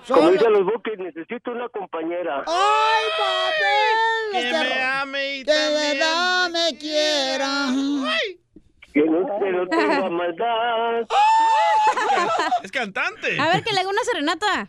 [0.07, 2.45] como dicen los buques, necesito una compañera.
[2.47, 4.33] ¡Ay, papel!
[4.33, 7.67] Que Este- me ame y Que de verdad me quiera.
[8.93, 11.07] Que no, que no tenga maldad.
[12.63, 13.39] Es cantante.
[13.41, 14.69] A ver, que le haga una serenata.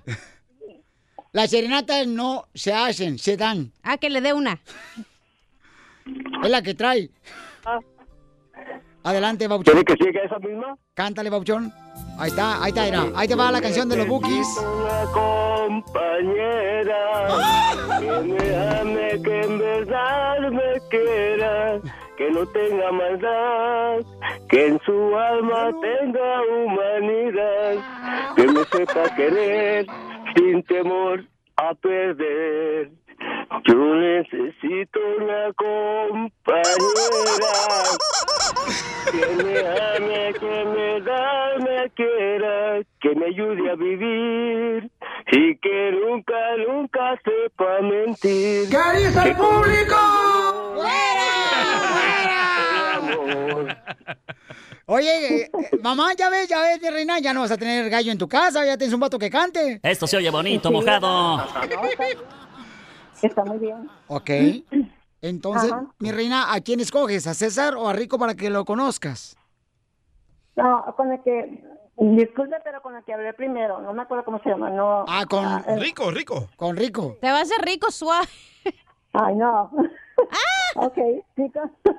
[1.31, 3.71] Las serenatas no se hacen, se dan.
[3.83, 4.59] Ah, que le dé una.
[6.43, 7.09] Es la que trae.
[7.65, 7.79] Ah.
[9.03, 9.73] Adelante, Bauchón.
[9.73, 10.75] ¿Quiere que siga esa misma?
[10.93, 11.71] Cántale, Bauchón.
[12.19, 13.05] Ahí está, ahí está, mira.
[13.15, 14.47] Ahí te va la canción de los Bookies.
[14.57, 16.99] Una compañera
[17.99, 21.79] que me ame, que en verdad me quiera,
[22.17, 23.99] que no tenga maldad,
[24.49, 27.77] que en su alma tenga humanidad,
[28.35, 29.87] que me sepa querer
[30.35, 31.23] sin temor
[31.55, 32.91] a perder.
[33.65, 36.69] Yo necesito una compañera
[39.11, 44.91] que me ame, que me da, me quiera, que me ayude a vivir
[45.31, 48.69] y que nunca, nunca sepa mentir.
[48.69, 49.95] ¿Qué dice el público?
[54.91, 55.51] Oye, eh,
[55.83, 58.27] mamá, ya ves, ya ves, mi reina, ya no vas a tener gallo en tu
[58.27, 59.79] casa, ya tienes un vato que cante.
[59.83, 61.45] Esto se oye bonito, mojado.
[63.21, 63.87] está muy bien.
[64.07, 64.31] Ok.
[65.21, 65.85] Entonces, Ajá.
[65.99, 67.27] mi reina, ¿a quién escoges?
[67.27, 69.35] ¿A César o a Rico para que lo conozcas?
[70.55, 71.63] No, con el que.
[72.01, 73.81] Disculpe, pero con el que hablé primero.
[73.81, 74.69] No me acuerdo cómo se llama.
[74.69, 75.03] No.
[75.07, 76.47] Ah, con el- Rico, Rico.
[76.55, 77.17] Con Rico.
[77.19, 78.27] Te va a hacer rico suave.
[79.11, 79.69] Ay, no.
[80.75, 80.97] ok,
[81.35, 81.75] sí, con,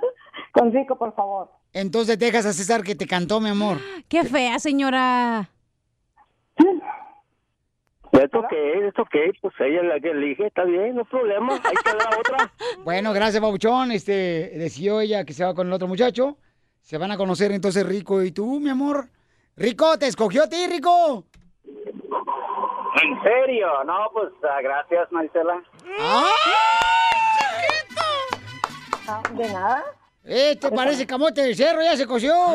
[0.54, 1.50] con Rico, por favor.
[1.74, 3.76] Entonces dejas a César que te cantó, mi amor.
[4.08, 5.50] Qué fea, señora.
[8.12, 8.84] ¿Esto qué es?
[8.84, 9.36] ¿Esto qué es?
[9.40, 12.52] Pues ella es la que elige, está bien, no hay problema, hay que dar otra.
[12.84, 13.92] Bueno, gracias, Babuchón.
[13.92, 16.36] Este, decidió ella que se va con el otro muchacho.
[16.80, 19.08] Se van a conocer entonces Rico y tú, mi amor.
[19.56, 21.24] Rico, te escogió a ti, Rico.
[23.02, 23.84] ¿En serio?
[23.84, 25.62] No, pues ah, gracias, Marisela.
[26.00, 26.30] ¡Ah!
[29.06, 29.84] Ah, de nada.
[30.30, 32.32] Este parece camote del cerro, ya se coció.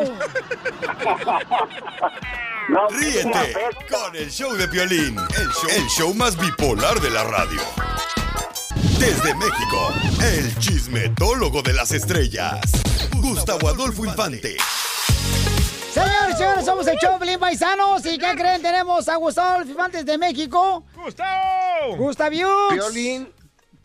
[2.88, 3.54] Ríete
[3.90, 7.60] con el show de Piolín, el show, el show más bipolar de la radio.
[8.98, 9.92] Desde México,
[10.24, 12.62] el chismetólogo de las estrellas,
[13.20, 14.56] Gustavo Adolfo Infante.
[15.92, 18.06] Señores, señores, somos el Choplin Paisanos.
[18.06, 18.62] ¿Y qué creen?
[18.62, 20.82] Tenemos a Gustavo Fifantes de México.
[20.94, 21.96] ¡Gustavo!
[21.98, 22.72] ¡Gustaviux!
[22.72, 23.28] Piolín,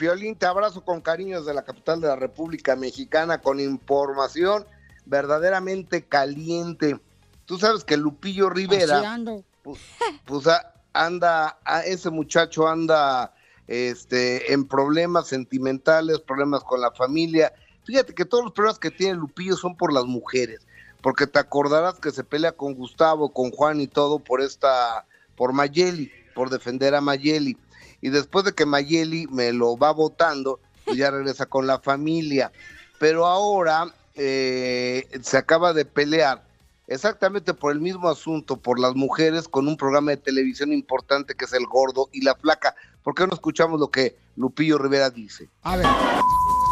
[0.01, 4.65] Piolín, te abrazo con cariño desde la capital de la República Mexicana con información
[5.05, 6.99] verdaderamente caliente.
[7.45, 9.15] Tú sabes que Lupillo Rivera,
[9.61, 9.79] pues,
[10.25, 10.47] pues,
[10.93, 13.35] anda, a ese muchacho anda
[13.67, 17.53] este, en problemas sentimentales, problemas con la familia.
[17.83, 20.61] Fíjate que todos los problemas que tiene Lupillo son por las mujeres,
[21.03, 25.53] porque te acordarás que se pelea con Gustavo, con Juan y todo por esta, por
[25.53, 27.55] Mayeli, por defender a Mayeli.
[28.01, 32.51] Y después de que Mayeli me lo va votando, pues ya regresa con la familia.
[32.99, 36.43] Pero ahora eh, se acaba de pelear
[36.87, 41.45] exactamente por el mismo asunto, por las mujeres, con un programa de televisión importante que
[41.45, 42.75] es El Gordo y la Flaca.
[43.03, 45.49] ¿Por qué no escuchamos lo que Lupillo Rivera dice?
[45.63, 45.87] A ver.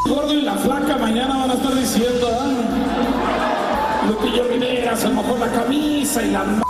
[0.05, 5.51] Gordo y la flaca mañana van a estar diciendo, ah, Lupillo Rivera se mojó la
[5.51, 6.63] camisa y la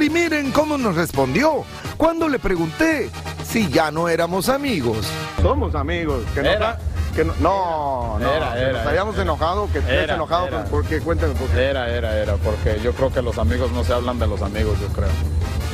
[0.00, 1.64] m- Y miren cómo nos respondió
[1.96, 3.10] cuando le pregunté
[3.44, 5.06] si ya no éramos amigos.
[5.42, 6.22] Somos amigos.
[6.34, 6.78] Que no, Era.
[7.14, 9.22] que no, no, no, Era, que era, nos habíamos era.
[9.24, 10.64] enojado, que estés enojado, era.
[10.64, 11.00] ¿por qué?
[11.00, 11.64] Cuéntame por qué.
[11.64, 14.78] Era, era, era, porque yo creo que los amigos no se hablan de los amigos,
[14.80, 15.08] yo creo.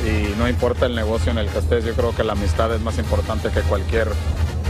[0.05, 2.81] Y no importa el negocio en el que estés, yo creo que la amistad es
[2.81, 4.07] más importante que cualquier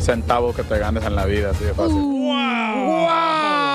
[0.01, 1.95] centavo que te ganes en la vida, así de fácil.
[1.95, 3.66] ¡Wow!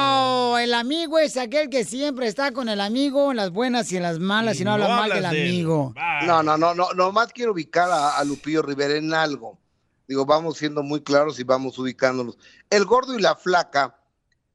[0.59, 4.03] El amigo es aquel que siempre está con el amigo en las buenas y en
[4.03, 5.95] las malas y no, habla mal del amigo.
[6.27, 9.59] No, no, no, no, nomás quiero ubicar a, a Lupillo Rivera en algo.
[10.07, 12.37] Digo, vamos siendo muy claros y vamos ubicándonos.
[12.71, 13.99] El gordo y la flaca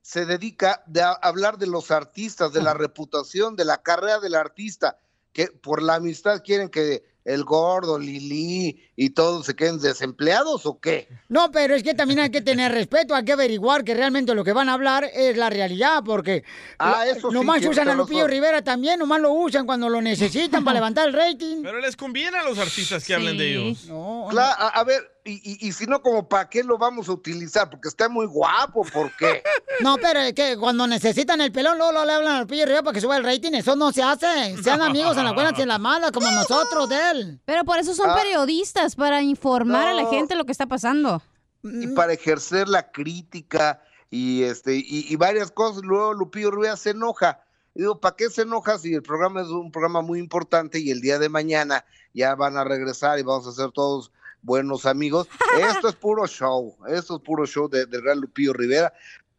[0.02, 4.36] se dedica de a hablar de los artistas, de la reputación, de la carrera del
[4.36, 5.00] artista,
[5.34, 10.80] que por la amistad quieren que el gordo, Lili y todos se queden desempleados o
[10.80, 11.10] qué?
[11.28, 14.46] No, pero es que también hay que tener respeto, hay que averiguar que realmente lo
[14.46, 16.44] que van a hablar es la realidad, porque
[16.80, 17.94] Ah, eso nomás usan a.
[17.96, 21.64] Lupillo Rivera también, nomás lo usan cuando lo necesitan para levantar el rating.
[21.64, 23.88] Pero les conviene a los artistas que hablen de ellos.
[23.90, 27.12] Cla- a, a ver, y, y- y si no, como para qué lo vamos a
[27.12, 27.70] utilizar?
[27.70, 29.44] Porque está muy guapo, ¿por qué?
[29.82, 32.82] No, pero es que cuando necesitan el pelón, luego, luego le hablan a Lupillo Rivera
[32.82, 34.58] para que suba el rating, eso no se hace.
[34.64, 37.40] Sean amigos en las buenas y en las malas, como nosotros de él.
[37.46, 38.16] Pero por eso son Ah.
[38.16, 41.22] periodistas, para informar a la gente lo que está pasando.
[41.64, 45.84] y para ejercer la crítica y este y, y varias cosas.
[45.84, 47.42] Luego Lupillo Rivera se enoja.
[47.76, 50.90] Y digo, ¿para qué se enoja si el programa es un programa muy importante y
[50.92, 54.12] el día de mañana ya van a regresar y vamos a ser todos
[54.48, 55.28] buenos amigos?
[55.60, 58.94] Esto es puro show, esto es puro show de- del gran Lupillo Rivera.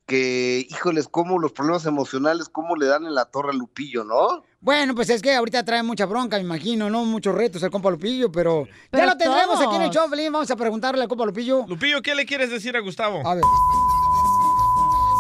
[0.07, 4.43] Que, híjoles, cómo los problemas emocionales, cómo le dan en la torre a Lupillo, ¿no?
[4.61, 7.05] Bueno, pues es que ahorita trae mucha bronca, me imagino, ¿no?
[7.05, 10.33] Muchos retos el compa Lupillo, pero, Pero ya lo tendremos aquí en el show, Pelín.
[10.33, 11.67] Vamos a preguntarle al compa Lupillo.
[11.69, 13.21] Lupillo, ¿qué le quieres decir a Gustavo?
[13.27, 13.45] A ver.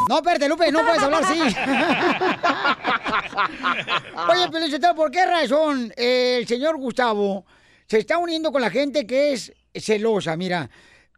[0.09, 1.39] No, espérate, Lupe, no puedes hablar así.
[4.31, 7.45] Oye, Pelichotero, ¿por qué razón el señor Gustavo
[7.87, 10.37] se está uniendo con la gente que es celosa?
[10.37, 10.69] Mira,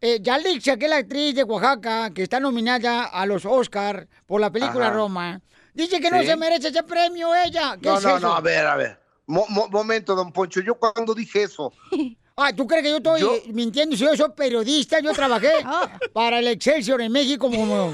[0.01, 4.41] eh, Yalixia, que es la actriz de Oaxaca, que está nominada a los Oscar por
[4.41, 4.95] la película Ajá.
[4.95, 5.41] Roma,
[5.75, 6.27] dice que no Sí.
[6.27, 7.77] se merece ese premio ella.
[7.81, 8.21] ¿Qué No, es no, eso?
[8.29, 9.01] no, a ver, a ver.
[9.27, 11.73] Mo- mo- momento, don Poncho, yo cuando dije eso,
[12.43, 13.95] Ah, ¿tú crees que yo estoy Yo- mintiendo?
[13.97, 15.51] Si yo soy periodista, yo trabajé
[16.15, 17.93] para el Excelsior en México como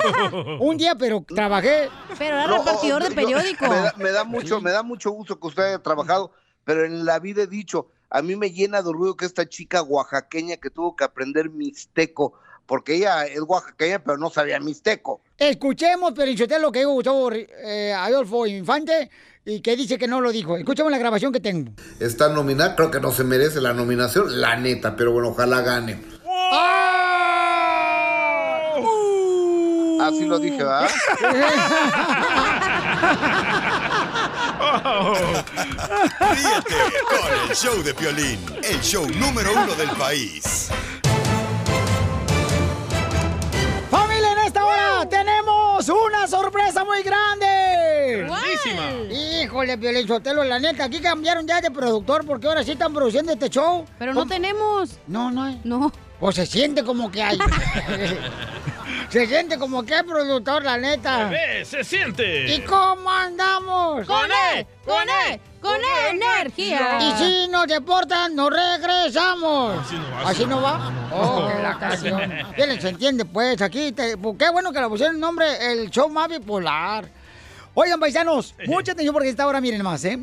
[0.60, 1.88] un día, pero trabajé.
[2.16, 3.66] Pero era No, repartidor de periódico.
[3.66, 6.30] Me da, me da mucho, me da mucho gusto que usted haya trabajado,
[6.64, 9.82] pero en la vida he dicho, a mí me llena de orgullo que esta chica
[9.82, 12.34] oaxaqueña que tuvo que aprender mixteco,
[12.66, 15.20] porque ella es oaxaqueña, pero no sabía mixteco.
[15.38, 19.10] Escuchemos, pero lo que dijo Gustavo eh, Adolfo Infante
[19.44, 20.56] y que dice que no lo dijo.
[20.56, 21.72] Escuchemos la grabación que tengo.
[22.00, 26.02] Está nominada, creo que no se merece la nominación, la neta, pero bueno, ojalá gane.
[30.00, 30.88] Así lo dije, ¿verdad?
[36.20, 36.76] Ríete
[37.08, 40.70] con el show de Piolín, el show número uno del país.
[43.90, 48.24] ¡Familia, en esta hora tenemos una sorpresa muy grande!
[48.26, 48.92] Grandísima.
[49.12, 53.32] Híjole, Piolín Sotelo, la neta, aquí cambiaron ya de productor porque ahora sí están produciendo
[53.32, 53.84] este show.
[53.98, 54.98] Pero no tenemos.
[55.06, 55.60] No, no hay.
[55.64, 55.92] No.
[56.18, 57.38] Pues se siente como que hay.
[59.10, 61.28] se siente como que productor, la neta.
[61.28, 62.54] Bebé, se siente.
[62.54, 64.06] ¿Y cómo andamos?
[64.06, 64.66] ¡Con E!
[64.84, 65.40] ¡Con E!
[65.60, 66.10] ¡Con E!
[66.10, 66.98] ¡Energía!
[67.00, 69.78] Y si nos deportan, nos regresamos.
[69.80, 70.92] Así no va, ¿Así no va?
[71.12, 72.20] Oh, la canción.
[72.54, 73.60] ¿Quién se entiende, pues?
[73.62, 77.08] Aquí, te- pues, qué bueno que le pusieron el nombre, el show más bipolar.
[77.74, 80.18] Oigan, paisanos, mucha atención porque esta hora, miren más, ¿eh?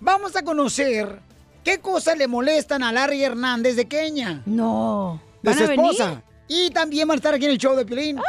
[0.00, 1.20] Vamos a conocer
[1.64, 4.40] ¿Qué cosas le molestan a Larry Hernández de Kenia?
[4.46, 5.20] No.
[5.42, 6.22] De ¿Van su esposa.
[6.48, 8.20] Y también van a estar aquí en el show de Pilín.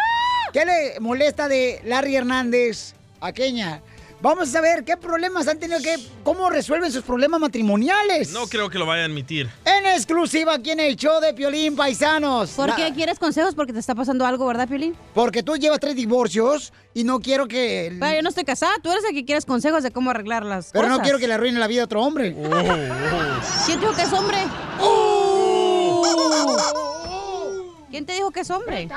[0.54, 3.82] ¿Qué le molesta de Larry Hernández a Kenia?
[4.20, 5.96] Vamos a saber qué problemas han tenido que...
[6.24, 8.32] ¿Cómo resuelven sus problemas matrimoniales?
[8.32, 9.48] No creo que lo vaya a admitir.
[9.64, 12.50] En exclusiva aquí en el show de Piolín Paisanos.
[12.52, 13.54] ¿Por La- qué quieres consejos?
[13.54, 14.96] Porque te está pasando algo, ¿verdad, Piolín?
[15.14, 17.96] Porque tú llevas tres divorcios y no quiero que...
[18.00, 18.74] Pero yo no estoy casada.
[18.82, 21.36] Tú eres el que quieres consejos de cómo arreglar las Pero no quiero que le
[21.36, 22.34] arruine la vida a otro hombre.
[23.68, 24.40] ¿Quién dijo que es hombre?
[27.90, 28.88] ¿Quién te dijo que es hombre?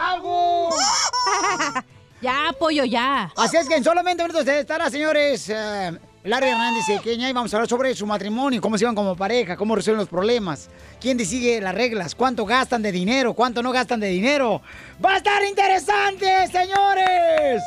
[2.22, 3.32] ya, pollo, ya.
[3.36, 5.92] Así es que en solamente minutos estará, señores, eh,
[6.24, 9.16] Larry Hernández y Kenia y vamos a hablar sobre su matrimonio, cómo se van como
[9.16, 10.68] pareja, cómo resuelven los problemas,
[11.00, 14.60] quién decide las reglas, cuánto gastan de dinero, cuánto no gastan de dinero.
[15.04, 17.62] ¡Va a estar interesante, señores!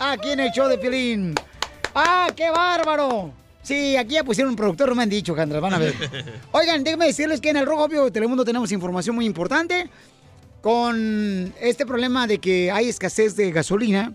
[0.00, 1.34] Aquí en el show de Piolín.
[1.94, 3.32] ¡Ah, qué bárbaro!
[3.62, 5.94] Sí, aquí ya pusieron un productor, no me han dicho, Candra, van a ver.
[6.52, 9.88] Oigan, déjenme decirles que en el Rojo Vivo de Telemundo tenemos información muy importante
[10.64, 14.14] con este problema de que hay escasez de gasolina.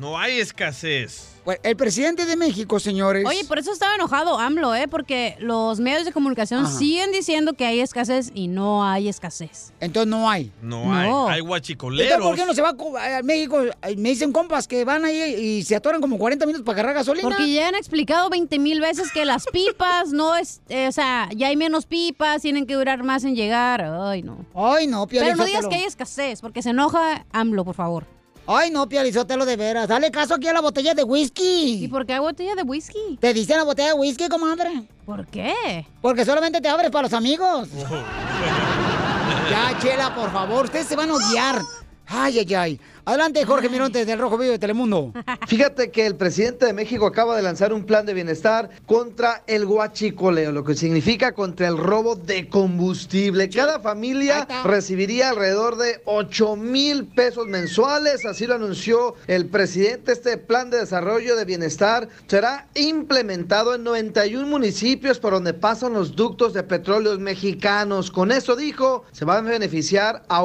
[0.00, 1.28] No hay escasez.
[1.44, 3.22] Pues, el presidente de México, señores.
[3.26, 4.88] Oye, por eso estaba enojado AMLO, ¿eh?
[4.88, 6.72] Porque los medios de comunicación Ajá.
[6.78, 9.74] siguen diciendo que hay escasez y no hay escasez.
[9.78, 10.52] Entonces no hay.
[10.62, 10.94] No, No.
[10.94, 11.00] hay.
[11.00, 12.26] Hay Entonces, guachicoleros.
[12.26, 13.60] ¿por qué no se va a México?
[13.98, 17.28] Me dicen compas que van ahí y se atoran como 40 minutos para cargar gasolina.
[17.28, 21.28] Porque ya han explicado 20 mil veces que las pipas no es, eh, o sea,
[21.36, 23.82] ya hay menos pipas, tienen que durar más en llegar.
[23.82, 24.46] Ay, no.
[24.54, 28.19] Ay, no, Piolín Pero no digas que hay escasez, porque se enoja AMLO, por favor.
[28.52, 29.86] Ay, no, Pializótelo de veras.
[29.86, 31.84] Dale caso aquí a la botella de whisky.
[31.84, 33.16] ¿Y por qué hay botella de whisky?
[33.20, 34.88] Te dicen la botella de whisky, comadre.
[35.06, 35.86] ¿Por qué?
[36.02, 37.68] Porque solamente te abres para los amigos.
[39.50, 40.64] ya, Chela, por favor.
[40.64, 41.62] Ustedes se van a odiar.
[42.08, 42.80] Ay, ay, ay.
[43.10, 45.12] Adelante, Jorge Mirontes del Rojo Vivo de Telemundo.
[45.48, 49.66] Fíjate que el presidente de México acaba de lanzar un plan de bienestar contra el
[49.66, 53.50] guachicoleo, lo que significa contra el robo de combustible.
[53.50, 60.12] Cada familia recibiría alrededor de 8 mil pesos mensuales, así lo anunció el presidente.
[60.12, 66.14] Este plan de desarrollo de bienestar será implementado en 91 municipios por donde pasan los
[66.14, 68.12] ductos de petróleos mexicanos.
[68.12, 70.44] Con eso dijo, se van a beneficiar a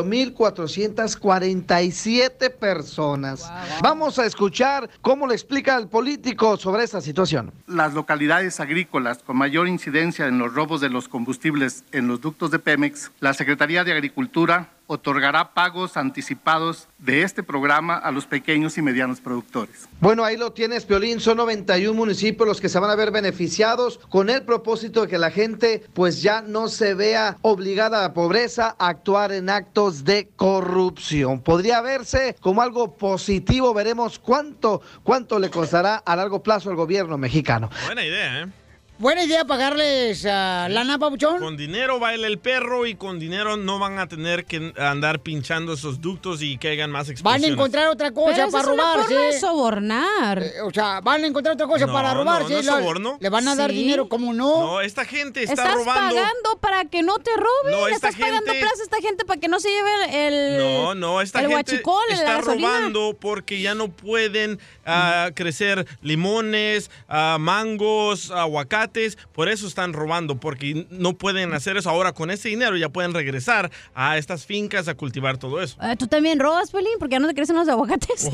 [0.00, 3.50] 1.688.447 personas.
[3.82, 7.52] Vamos a escuchar cómo le explica el político sobre esta situación.
[7.66, 12.50] Las localidades agrícolas con mayor incidencia en los robos de los combustibles en los ductos
[12.50, 18.76] de Pemex, la Secretaría de Agricultura otorgará pagos anticipados de este programa a los pequeños
[18.78, 19.88] y medianos productores.
[20.00, 21.20] Bueno, ahí lo tienes, Piolín.
[21.20, 25.18] Son 91 municipios los que se van a ver beneficiados con el propósito de que
[25.18, 30.04] la gente pues ya no se vea obligada a la pobreza a actuar en actos
[30.04, 31.40] de corrupción.
[31.40, 33.74] Podría verse como algo positivo.
[33.74, 37.70] Veremos cuánto, cuánto le costará a largo plazo al gobierno mexicano.
[37.86, 38.61] Buena idea, ¿eh?
[38.98, 41.40] Buena idea pagarles a lana, papuchón.
[41.40, 45.72] Con dinero baila el perro y con dinero no van a tener que andar pinchando
[45.72, 47.50] esos ductos y que hagan más Van a explosiones.
[47.50, 49.08] encontrar otra cosa Pero para robarse.
[49.08, 50.42] forma de sobornar.
[50.44, 52.52] Eh, o sea, van a encontrar otra cosa No, para no, robarse.
[52.52, 53.16] no es La- soborno.
[53.18, 53.76] Le van a dar Sí.
[53.78, 54.60] dinero, ¿cómo no?
[54.60, 56.14] No, esta gente está Estás robando.
[56.14, 57.72] pagando para que no te roben.
[57.72, 60.58] No, esta Estás pagando plaza a esta gente para que no se lleve el.
[60.58, 66.90] No, no, esta el gente guachicol, está robando porque ya no pueden ah, crecer limones,
[67.38, 71.90] mangos, aguacates, por eso están robando, porque no pueden hacer eso.
[71.90, 75.76] Ahora con ese dinero ya pueden regresar a estas fincas a cultivar todo eso.
[75.82, 76.94] Eh, ¿Tú también robas, Pelín?
[76.98, 78.24] Porque ya no te crecen los aguacates.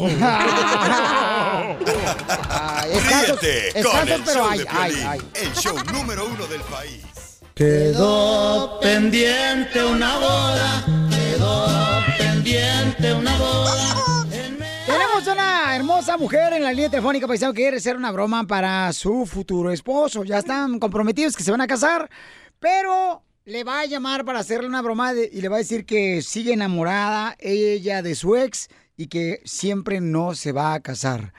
[2.92, 5.20] escasos, Ríete escasos, con el pero show ay, de ay, Piolín, ay.
[5.34, 7.02] el show número uno del país.
[7.54, 11.66] Quedó pendiente una boda, quedó
[12.16, 14.07] pendiente una boda.
[15.78, 19.70] Hermosa mujer en la línea telefónica paisano que quiere hacer una broma para su futuro
[19.70, 20.24] esposo.
[20.24, 22.10] Ya están comprometidos que se van a casar,
[22.58, 26.20] pero le va a llamar para hacerle una broma y le va a decir que
[26.20, 28.66] sigue enamorada ella de su ex
[28.96, 31.32] y que siempre no se va a casar.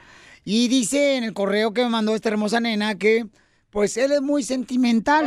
[0.46, 3.28] Y dice en el correo que me mandó esta hermosa nena que
[3.72, 5.26] pues él es muy sentimental.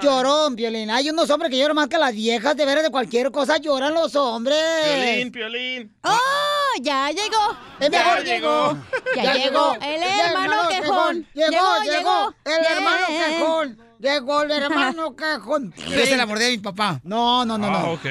[0.00, 0.90] Llorón, Violín.
[0.90, 3.92] Hay unos hombres que lloran más que las viejas, de veras de cualquier cosa lloran
[3.94, 4.58] los hombres.
[4.84, 5.94] Piolín, Piolín.
[6.04, 6.16] ¡Oh!
[6.80, 7.56] Ya llegó.
[7.80, 8.78] El ya mejor llegó.
[9.14, 9.74] Ya, llegó.
[9.74, 11.26] El hermano quejón.
[11.34, 12.34] Llegó, llegó.
[12.44, 12.72] El Yeah.
[12.76, 13.78] hermano quejón.
[14.02, 15.72] Llegó el hermano quejón.
[15.90, 17.00] Esa la mordida de mi papá.
[17.04, 17.92] No, no, no, Ah, no.
[17.92, 18.04] ok.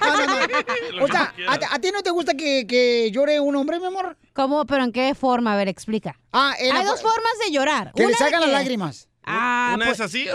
[0.00, 0.34] No, no, no.
[1.04, 1.32] O sea.
[1.48, 4.16] ¿a, a ti no te gusta que, que llore un hombre, mi amor?
[4.32, 4.64] ¿Cómo?
[4.66, 5.52] ¿Pero en qué forma?
[5.52, 6.18] A ver, explica.
[6.32, 7.92] Ah, la Hay dos formas de llorar.
[7.94, 9.08] Que le Una salgan las que- lágrimas.
[9.24, 10.26] Ah, Una pues- es así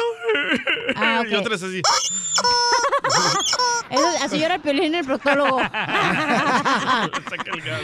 [0.95, 1.81] Ah, y otra es así.
[3.89, 5.59] Eso- así llora el Piolín el proctólogo.
[5.59, 7.09] Saca
[7.53, 7.81] el gas.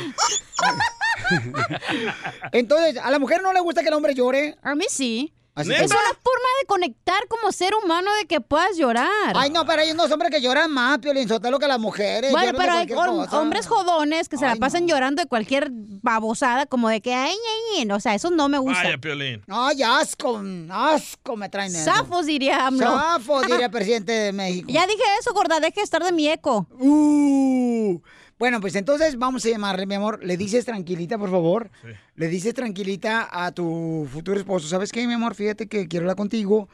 [2.52, 4.58] Entonces, ¿a la mujer no le gusta que el hombre llore?
[4.64, 5.34] A mí sí.
[5.56, 9.34] Así Es una forma de conectar como ser humano de que puedas llorar.
[9.36, 12.30] Ay, no, pero hay unos hombres que lloran más, Piolín Sotelo, que las mujeres.
[12.32, 13.40] Bueno, pero hay cosa.
[13.40, 17.80] hombres jodones que se la pasan llorando de cualquier babosada, como de que, ay, ay,
[17.80, 17.92] ay.
[17.92, 18.84] O sea, eso no me gusta.
[18.84, 19.44] Vaya, Piolín.
[19.48, 21.86] Ay, asco, asco me traen eso.
[21.86, 22.92] Zafos, diría AMLO.
[22.92, 24.68] Zafos, diría el presidente de México.
[24.70, 26.68] Ya dije eso, gorda, deje de estar de mi eco.
[26.80, 28.02] Uh.
[28.38, 30.20] Bueno, pues entonces vamos a llamarle, mi amor.
[30.24, 31.70] Le dices tranquilita, por favor.
[32.16, 34.68] Le dices tranquilita a tu futuro esposo.
[34.68, 35.36] ¿Sabes qué, mi amor?
[35.36, 36.68] Fíjate que quiero hablar contigo.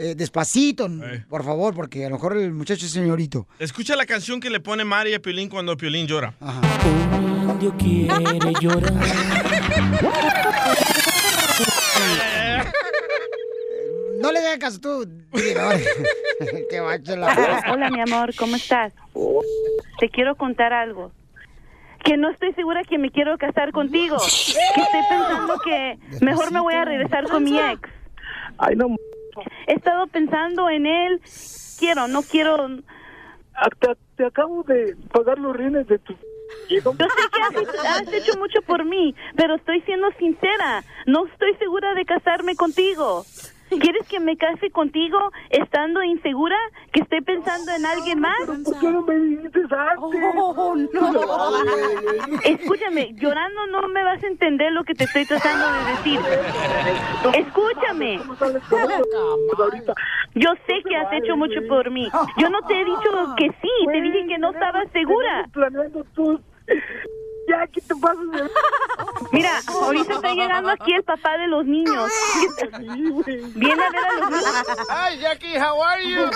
[0.00, 0.88] eh, despacito,
[1.28, 3.48] por favor, porque a lo mejor el muchacho es señorito.
[3.58, 6.34] Escucha la canción que le pone Mari a Piolín cuando Piolín llora.
[7.50, 8.94] Indio quiere llorar.
[14.20, 15.08] No le hagas caso tú.
[16.70, 18.92] Qué macho la Hola, mi amor, ¿cómo estás?
[19.98, 21.12] Te quiero contar algo.
[22.04, 24.16] Que no estoy segura que me quiero casar contigo.
[24.18, 27.88] Que estoy pensando que mejor me voy a regresar con mi ex.
[28.58, 28.96] Ay, no.
[29.66, 31.20] He estado pensando en él.
[31.78, 32.68] Quiero, no quiero.
[33.80, 36.14] Te, te acabo de pagar los rines de tu.
[36.70, 40.82] Yo sé que has, has hecho mucho por mí, pero estoy siendo sincera.
[41.06, 43.24] No estoy segura de casarme contigo.
[43.80, 45.18] ¿Quieres que me case contigo
[45.50, 46.56] estando insegura?
[46.92, 48.36] ¿Que estoy pensando en alguien más?
[48.46, 49.98] ¿Por qué no me dijiste antes?
[50.00, 52.40] Oh, no.
[52.44, 56.20] Escúchame, llorando no me vas a entender lo que te estoy tratando de decir.
[57.34, 58.20] Escúchame.
[60.34, 62.08] Yo sé que has hecho mucho por mí.
[62.38, 65.46] Yo no te he dicho que sí, te dije que no estabas segura.
[67.48, 68.20] Ya, ¿qué te pasa?
[69.32, 72.10] Mira, ahorita está llegando aquí el papá de los niños.
[73.54, 74.66] Viene a ver a los niños.
[74.90, 76.30] Hi, Jackie, how are you?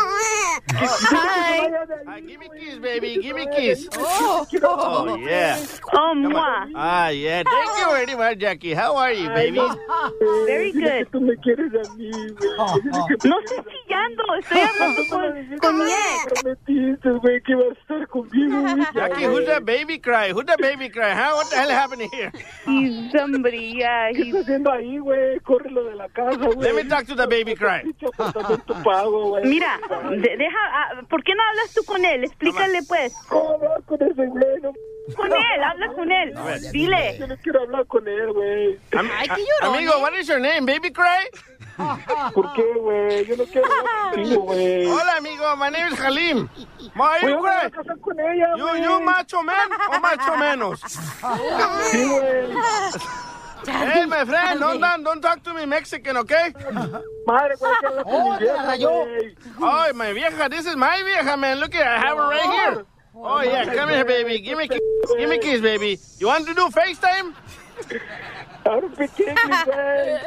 [0.74, 1.70] Hi.
[2.06, 3.18] Hi, give me kiss, baby.
[3.20, 3.88] Give me kiss.
[3.98, 4.46] Oh.
[4.62, 5.58] Oh, yeah.
[5.92, 6.72] Oh, on.
[6.74, 7.42] Ah, yeah.
[7.44, 8.72] Thank you very much, Jackie.
[8.74, 9.60] How are you, baby?
[10.46, 11.08] Very good.
[11.12, 12.56] Tú me quieres a mí, güey.
[13.24, 16.42] No estoy chillando, estoy hablando con, con mi ex.
[16.42, 18.86] Prometiste, güey, que ibas a estar conmigo, güey.
[18.94, 20.32] Jackie, who's that baby cry?
[20.32, 21.01] Who's that baby cry?
[21.10, 21.34] Huh?
[21.34, 22.30] What the hell happened here?
[22.66, 24.10] He's somebody, yeah.
[24.12, 25.40] ¿Qué estás haciendo ahí, güey?
[25.40, 26.58] Córrelo de la casa, güey.
[26.58, 27.82] Let me talk to the baby cry.
[29.44, 29.78] Mira,
[30.10, 32.24] de- deja, ah, ¿por qué no hablas tú con él?
[32.24, 33.14] Explícale, pues.
[33.28, 34.60] ¿Cómo hablar con ese güey?
[34.62, 34.72] No,
[35.16, 36.34] Con él, habla con él.
[36.72, 37.16] Dile.
[37.18, 38.78] Yo no quiero hablar con él, güey.
[38.96, 39.10] Am-
[39.62, 40.60] Amigo, what is your name?
[40.64, 41.26] Baby cry?
[42.34, 43.24] ¿Por qué, güey?
[43.26, 44.86] Yo no quiero hablar contigo, güey.
[44.86, 45.56] Hola, amigo.
[45.56, 46.48] My name is Halim.
[46.94, 48.82] Güey, me voy a casar con ella, You, güey.
[48.82, 50.80] you macho man o macho menos?
[51.90, 52.52] Sí, güey.
[53.64, 56.52] Hey, my friend, don't, don't, don't talk to me Mexican, okay?
[57.26, 59.36] Madre, güey, que habla con Oh, mi vieja, güey.
[59.60, 61.60] Oh, my vieja, this is my vieja, man.
[61.60, 62.42] Look at I have her right
[62.74, 62.84] here.
[63.14, 64.40] Oh, yeah, come here, baby.
[64.40, 64.80] Give me kiss.
[65.16, 65.96] Give me kiss, baby.
[66.18, 67.34] You want to do FaceTime?
[68.64, 69.34] Ahora pequeño,
[69.66, 70.20] güey.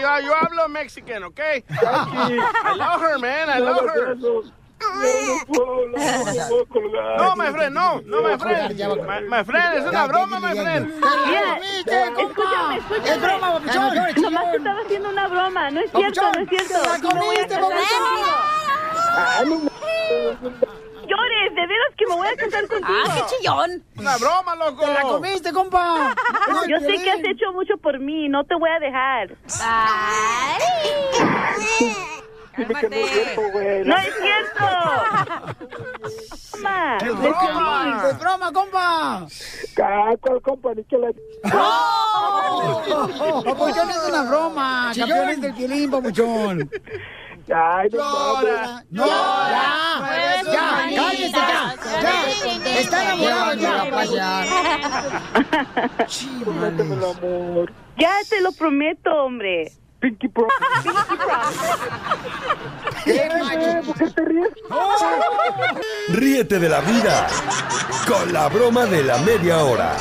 [0.00, 1.64] Yo, yo hablo Mexican, okay?
[1.70, 3.48] I love her, man.
[3.48, 4.16] I love her.
[4.16, 4.42] No,
[4.82, 7.16] no puedo hablar, no puedo colgar.
[7.16, 8.78] No, my friend, no, no, my friend.
[9.06, 10.92] My, my friend, es una broma, my friend.
[10.92, 12.80] Escúchame, escúchame.
[13.04, 13.94] Es broma, papuchón.
[14.22, 16.82] Nomás te estaba haciendo una broma, no es cierto, no es cierto.
[16.82, 17.94] La comiste, contigo.
[21.06, 22.98] Llores, de veras que me voy a casar contigo.
[23.06, 23.84] ¡Ah, qué chillón!
[23.96, 24.84] Una broma, loco.
[24.84, 26.14] ¡Te la comiste, compa!
[26.48, 29.36] No, Yo sé que has hecho mucho por mí, no te voy a dejar.
[32.56, 33.84] Dime que no es cierto, güey.
[33.84, 34.64] ¡No es cierto!
[36.52, 38.02] Mamá, ¡Es broma!
[38.08, 39.26] ¡Es broma, compa!
[40.20, 40.74] ¿Cuál compa?
[40.74, 41.10] Ni que la...
[43.44, 44.92] Papuchón es una broma.
[44.96, 46.70] Campeones del Piolín, papuchón.
[47.52, 48.84] Ay, no Llora.
[48.90, 50.02] No, ya.
[50.44, 51.74] Ya, cállese ya.
[52.02, 52.80] Ya.
[52.80, 53.54] Está enamorado
[54.14, 54.44] ya.
[56.42, 57.72] Prométeme el amor.
[57.98, 59.72] Ya te lo prometo, hombre.
[60.00, 60.46] Pinky Pro.
[63.04, 63.86] ¡Qué macho!
[63.86, 64.48] ¿Por qué te ríes?
[66.08, 67.26] Ríete de la vida
[68.06, 69.96] con la broma de la media hora.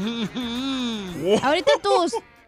[1.42, 1.90] Ahorita tú,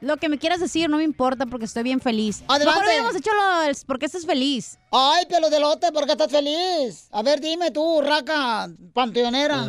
[0.02, 2.42] lo que me quieras decir no me importa porque estoy bien feliz.
[2.48, 2.80] Adelante.
[2.80, 4.78] Mejor hubiéramos hecho lo del por qué estás feliz.
[4.90, 7.08] Ay, pelo de lote, ¿por qué estás feliz?
[7.12, 9.64] A ver, dime tú, raca panteonera.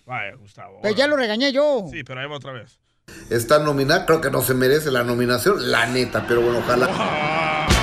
[0.06, 0.80] Vaya, Gustavo.
[0.80, 1.86] Pues ya lo regañé yo.
[1.90, 2.78] Sí, pero ahí va otra vez.
[3.30, 6.86] Está nominada, creo que no se merece la nominación, la neta, pero bueno, ojalá.
[6.86, 7.73] Quiero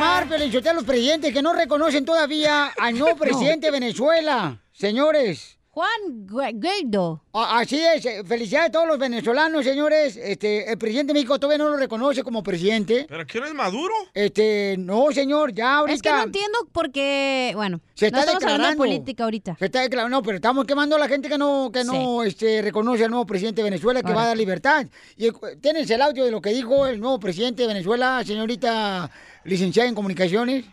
[0.00, 4.58] quemar, Pelichote, a los presidentes que no reconocen todavía al nuevo presidente de Venezuela.
[4.72, 5.58] Señores.
[5.72, 7.22] Juan Guaido.
[7.32, 8.04] Así es.
[8.04, 10.16] eh, Felicidades a todos los venezolanos, señores.
[10.16, 13.06] Este, el presidente de México todavía no lo reconoce como presidente.
[13.08, 13.94] ¿Pero qué no es Maduro?
[14.12, 15.94] Este, no, señor, ya ahorita.
[15.94, 18.82] Es que no entiendo porque, bueno, Se no está estamos hablando de declarando.
[18.84, 19.56] política ahorita.
[19.60, 22.62] Se está declarando, no, pero estamos quemando a la gente que no, que no este,
[22.62, 24.86] reconoce al nuevo presidente de Venezuela, que va a dar libertad.
[25.16, 29.08] Y eh, tienes el audio de lo que dijo el nuevo presidente de Venezuela, señorita
[29.44, 30.64] licenciada en comunicaciones.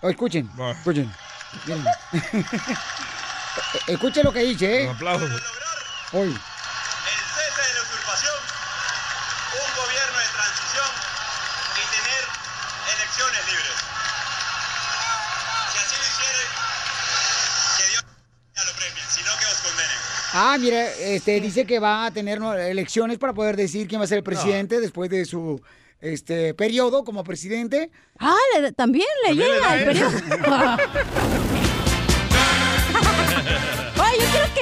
[0.00, 1.12] O escuchen, escuchen.
[3.86, 4.88] Escuchen lo que dice, ¿eh?
[4.88, 5.26] Un aplauso.
[6.12, 6.28] Hoy.
[6.28, 8.34] cese de la usurpación,
[9.52, 10.90] un gobierno de transición
[11.76, 12.22] y tener
[12.96, 13.76] elecciones libres.
[15.70, 16.42] Si así lo hiciere,
[17.76, 18.04] que Dios
[18.56, 19.98] ya lo premie, sino que os condenen.
[20.34, 24.04] Ah, mira, este, dice que va a tener ¿no, elecciones para poder decir quién va
[24.04, 25.62] a ser el presidente después de su
[26.02, 27.90] este periodo como presidente.
[28.18, 30.12] Ah, le- también le También le llega da el periodo.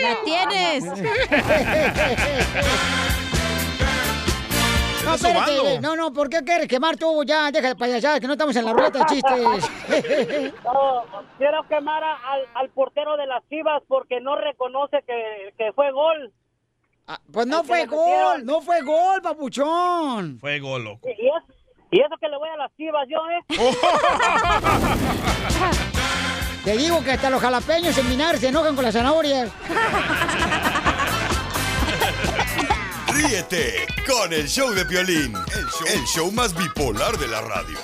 [0.00, 0.84] ¡La tienes!
[5.04, 7.24] No, espérate, no, no, ¿por qué quieres quemar tú?
[7.24, 9.70] Ya, deja de payasadas, que no estamos en la ruleta de chistes.
[10.64, 11.04] No,
[11.38, 15.90] quiero quemar a- al, al portero de las Chivas porque no reconoce que, que fue
[15.90, 16.32] gol.
[17.32, 20.38] Pues no fue gol, no fue gol, papuchón.
[20.40, 21.08] Fue gol, loco.
[21.08, 21.56] Y, y es-
[21.90, 23.40] y eso que le voy a las Chivas yo, ¿eh?
[26.64, 29.50] Te digo que hasta los jalapeños en Minar se enojan con las zanahorias.
[33.14, 37.78] Ríete con el show de Piolín, el show, el show más bipolar de la radio.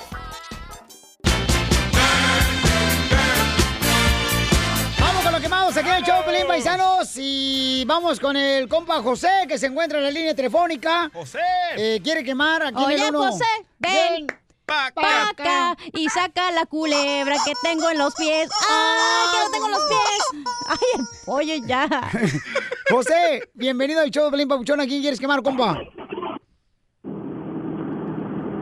[4.99, 7.11] Vamos con los quemados aquí en el show, Pelín Paisanos.
[7.17, 11.11] Y vamos con el compa José, que se encuentra en la línea telefónica.
[11.13, 11.39] ¡José!
[11.77, 13.31] Eh, ¿Quiere quemar aquí en Oye, el uno?
[13.31, 13.45] José,
[13.77, 14.25] ven
[14.69, 18.49] pa' acá y saca la culebra que tengo en los pies.
[18.69, 20.45] ¡Ay, que no tengo en los pies!
[20.67, 21.87] ¡Ay, el pollo ya!
[22.89, 24.79] José, bienvenido al show de Pelín Papuchón.
[24.79, 25.79] ¿A quién quieres quemar, compa?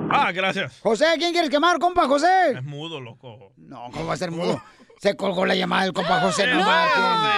[0.09, 0.79] Ah, gracias.
[0.81, 2.51] José, ¿a quién quieres quemar, compa José?
[2.55, 3.51] Es mudo, loco.
[3.57, 4.61] No, ¿cómo va a ser mudo?
[4.99, 6.47] Se colgó la llamada del compa José.
[6.47, 7.37] No, ¡No!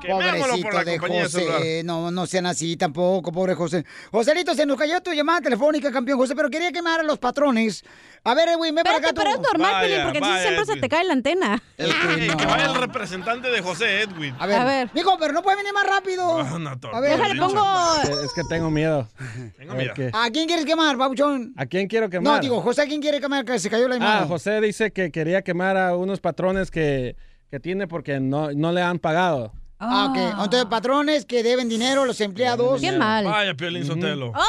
[0.00, 1.82] Pobrecito de José.
[1.84, 3.84] No, no sean así tampoco, pobre José.
[4.12, 7.84] Joselito, se nos cayó tu llamada telefónica, campeón José, pero quería quemar a los patrones.
[8.22, 9.14] A ver, Edwin, ven para acá tú.
[9.14, 10.80] pero es normal, Vaya, Pelín, porque así vaya, siempre se Edwin.
[10.82, 11.62] te cae la antena.
[11.78, 11.90] Ey,
[12.36, 14.34] Que vaya el representante de José Edwin.
[14.38, 16.38] A ver, mijo, pero no puede venir más rápido.
[16.38, 19.08] A ver, Déjale, pongo- Es, que tengo miedo.
[19.58, 20.10] Tengo A ver miedo.
[20.12, 21.54] ¿A quién quieres quemar, babuchón?
[21.56, 22.34] ¿A quién quiero quemar?
[22.34, 24.22] No, digo, José, ¿a quién quiere quemar que se cayó la llamada?
[24.22, 27.16] Ah, José dice que quería quemar a unos patrones que,
[27.50, 29.52] que tiene porque no, no le han pagado.
[29.82, 30.16] Ah, ok.
[30.44, 32.82] Entonces, patrones que deben dinero a los empleados.
[32.82, 33.24] Qué mal.
[33.24, 34.34] Vaya, Piolín Sotelo.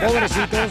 [0.00, 0.70] Pobrecitos.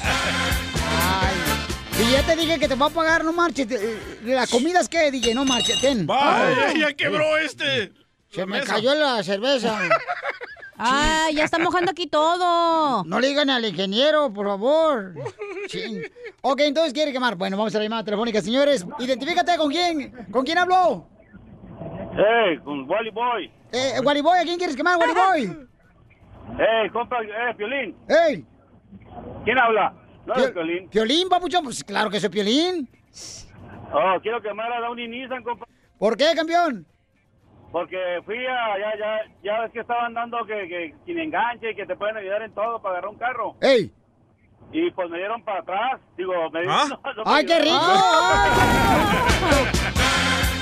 [2.03, 3.71] Y ya te dije que te va a pagar, no marches.
[3.71, 5.33] Eh, ¿La comida es qué, DJ?
[5.33, 6.05] No marches, ten.
[6.05, 7.93] Vaya, ya quebró este.
[8.29, 9.79] Se me cayó la cerveza.
[10.75, 13.03] Ah, ya está mojando aquí todo.
[13.05, 15.13] No le digan al ingeniero, por favor.
[15.67, 16.01] Chin.
[16.41, 17.35] Ok, entonces quiere quemar.
[17.35, 18.85] Bueno, vamos a la llamada telefónica, señores.
[18.99, 20.11] Identifícate con quién.
[20.31, 21.07] ¿Con quién habló?
[22.17, 23.51] Hey, con Wally Boy.
[23.71, 25.67] Eh, Wally Boy, ¿a quién quieres quemar, Wally Boy?
[26.57, 27.95] Hey, compa, eh, Piolín.
[28.09, 28.43] ¡Ey!
[29.45, 29.93] ¿Quién habla?
[30.25, 30.89] No es Pio- Piolín.
[30.89, 31.63] ¿Piolín, papuchón?
[31.63, 32.87] Pues claro que soy Piolín.
[33.93, 35.65] Oh, quiero quemar a Downey Nissan, compa.
[35.99, 36.85] ¿Por qué, campeón?
[37.71, 41.75] Porque fui a, ya, ya, ya ves que estaban dando que, que sin enganche y
[41.75, 43.55] que te pueden ayudar en todo para agarrar un carro.
[43.61, 43.91] ¡Ey!
[44.71, 45.99] Y pues me dieron para atrás.
[46.17, 46.77] Digo, me dieron...
[46.77, 46.87] ¿Ah?
[47.03, 47.75] no, no me ¡Ay, qué rico!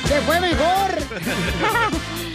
[0.06, 0.92] ¡Se fue mejor!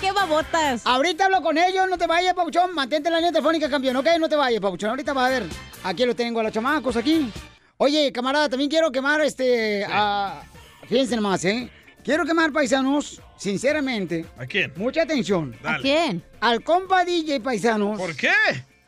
[0.00, 0.82] ¡Ah, qué babotas!
[0.86, 2.74] Ahorita hablo con ellos, no te vayas, Pabuchón.
[2.74, 4.06] Mantente en la línea telefónica, campeón, ¿ok?
[4.18, 4.90] No te vayas, Pabuchón.
[4.90, 5.44] Ahorita va a ver.
[5.84, 7.30] Aquí lo tengo a los chamacos, aquí.
[7.76, 9.84] Oye, camarada, también quiero quemar este...
[9.88, 10.42] a-
[10.88, 11.70] Fíjense nomás, ¿eh?
[12.02, 14.24] Quiero quemar, paisanos, sinceramente.
[14.38, 14.72] ¿A quién?
[14.76, 15.54] Mucha atención.
[15.62, 15.78] Dale.
[15.78, 16.24] ¿A quién?
[16.40, 17.98] Al compa DJ, paisanos.
[17.98, 18.32] ¿Por qué?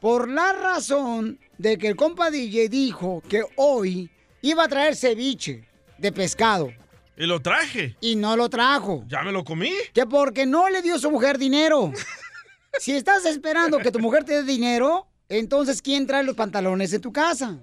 [0.01, 4.11] Por la razón de que el compa DJ dijo que hoy
[4.41, 5.69] iba a traer ceviche
[5.99, 6.73] de pescado.
[7.17, 7.97] Y lo traje.
[8.01, 9.05] Y no lo trajo.
[9.07, 9.73] ¿Ya me lo comí?
[9.93, 11.93] Que porque no le dio su mujer dinero.
[12.79, 16.99] si estás esperando que tu mujer te dé dinero, entonces ¿quién trae los pantalones de
[16.99, 17.59] tu casa?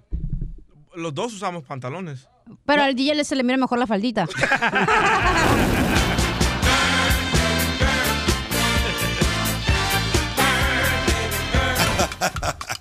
[0.96, 2.28] Los dos usamos pantalones.
[2.66, 4.28] Pero al DJ le se le mira mejor la faldita.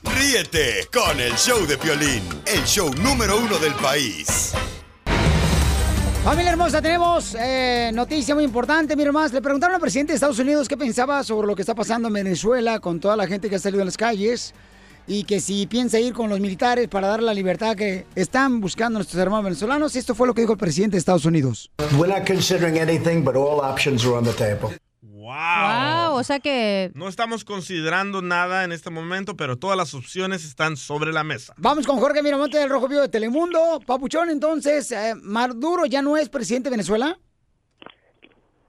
[0.02, 4.52] Ríete con el show de Piolín, el show número uno del país.
[6.24, 8.94] Familia hermosa, tenemos eh, noticia muy importante.
[8.96, 11.74] Mira más, le preguntaron al presidente de Estados Unidos qué pensaba sobre lo que está
[11.74, 14.52] pasando en Venezuela con toda la gente que ha salido a las calles
[15.06, 18.98] y que si piensa ir con los militares para dar la libertad que están buscando
[18.98, 19.96] nuestros hermanos venezolanos.
[19.96, 21.70] Esto fue lo que dijo el presidente de Estados Unidos.
[21.96, 24.70] We're not considering anything, but all options are on the table.
[26.22, 26.90] Sea que...
[26.94, 31.54] No estamos considerando nada en este momento, pero todas las opciones están sobre la mesa.
[31.58, 33.80] Vamos con Jorge Miramonte del Rojo Vivo de Telemundo.
[33.86, 37.18] Papuchón, entonces, eh, ¿Maduro ya no es presidente de Venezuela?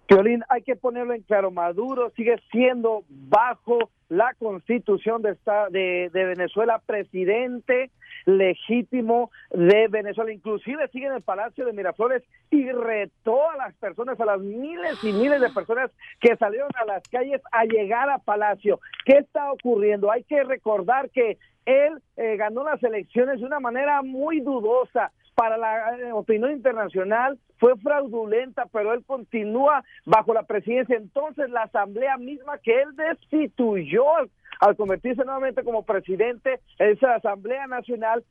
[0.07, 6.09] Piolín, hay que ponerlo en claro, Maduro sigue siendo bajo la constitución de, esta, de,
[6.11, 7.91] de Venezuela presidente
[8.25, 14.19] legítimo de Venezuela, inclusive sigue en el Palacio de Miraflores y retó a las personas,
[14.19, 18.19] a las miles y miles de personas que salieron a las calles a llegar a
[18.19, 18.79] Palacio.
[19.05, 20.11] ¿Qué está ocurriendo?
[20.11, 25.57] Hay que recordar que él eh, ganó las elecciones de una manera muy dudosa para
[25.57, 30.95] la eh, opinión internacional fue fraudulenta, pero él continúa bajo la presidencia.
[30.95, 34.03] Entonces, la asamblea misma que él destituyó
[34.61, 38.23] al, convertirse nuevamente como presidente, esa asamblea nacional,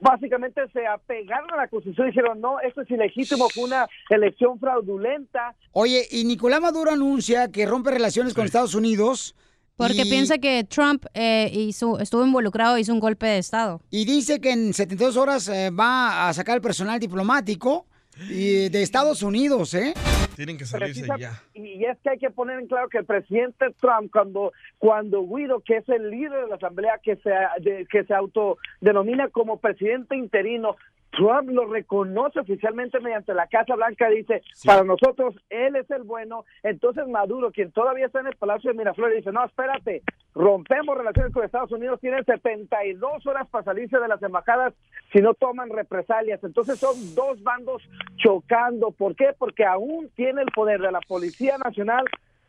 [0.00, 4.58] básicamente se apegaron a la constitución y dijeron, no, esto es ilegítimo, fue una elección
[4.58, 5.54] fraudulenta.
[5.72, 9.34] Oye, y Nicolás Maduro anuncia que rompe relaciones con Estados Unidos.
[9.76, 13.80] Porque y- piensa que Trump eh, hizo, estuvo involucrado, hizo un golpe de Estado.
[13.90, 17.86] Y dice que en 72 horas eh, va a sacar el personal diplomático
[18.28, 19.94] y de Estados Unidos, ¿eh?
[20.36, 21.42] Tienen que salirse Precisa- ya.
[21.54, 25.60] Y es que hay que poner en claro que el presidente Trump, cuando, cuando Guido,
[25.60, 27.30] que es el líder de la Asamblea, que se,
[27.60, 30.76] de- que se autodenomina como presidente interino,
[31.16, 36.44] Trump lo reconoce oficialmente mediante la Casa Blanca, dice, para nosotros él es el bueno,
[36.62, 40.02] entonces Maduro, quien todavía está en el Palacio de Miraflores, dice, no, espérate,
[40.34, 44.74] rompemos relaciones con Estados Unidos, tienen 72 horas para salirse de las embajadas
[45.12, 47.82] si no toman represalias, entonces son dos bandos
[48.16, 49.34] chocando, ¿por qué?
[49.38, 52.04] Porque aún tiene el poder de la Policía Nacional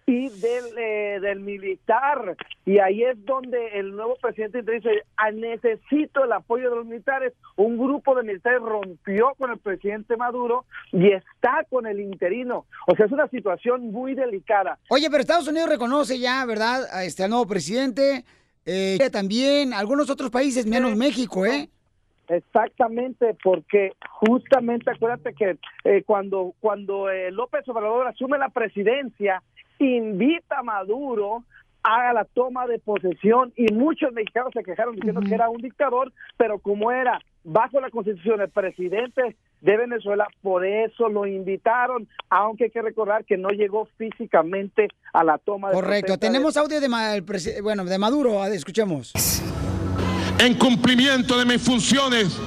[0.08, 2.38] y del, eh, del militar.
[2.66, 7.34] Y ahí es donde el nuevo presidente dice, "Ah, necesito el apoyo de los militares.
[7.56, 12.66] Un grupo de militares rompió con el presidente Maduro y está con el interino.
[12.88, 14.78] O sea, es una situación muy delicada.
[14.90, 16.86] Oye, pero Estados Unidos reconoce ya, ¿verdad?
[16.92, 18.24] A este al nuevo presidente.
[18.68, 21.70] Eh, también algunos otros países, menos México, ¿eh?
[22.28, 29.44] Exactamente, porque justamente acuérdate que eh, cuando cuando eh, López Obrador asume la presidencia,
[29.80, 31.44] invita a Maduro
[31.84, 36.12] a la toma de posesión y muchos mexicanos se quejaron diciendo que era un dictador,
[36.36, 42.66] pero como era bajo la constitución el presidente de Venezuela, por eso lo invitaron, aunque
[42.66, 46.14] hay que recordar que no llegó físicamente a la toma de Correcto.
[46.14, 47.14] de- Tenemos audio de, Ma-
[47.62, 48.44] bueno, de Maduro.
[48.46, 49.14] Escuchemos.
[50.40, 52.40] en cumplimiento de mis funciones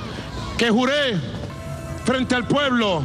[0.59, 1.15] que juré
[2.05, 3.03] frente al pueblo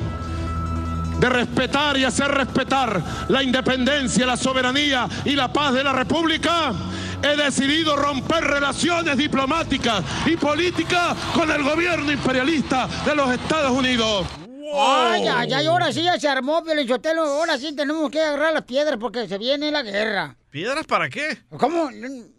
[1.24, 6.74] de respetar y hacer respetar la independencia, la soberanía y la paz de la República,
[7.22, 14.28] he decidido romper relaciones diplomáticas y políticas con el gobierno imperialista de los Estados Unidos.
[14.76, 17.24] Ay, ay, ay, ahora sí ya se armó, Piolichotelo.
[17.24, 20.36] Ahora sí tenemos que agarrar las piedras porque se viene la guerra.
[20.50, 21.38] ¿Piedras para qué?
[21.58, 21.90] ¿Cómo?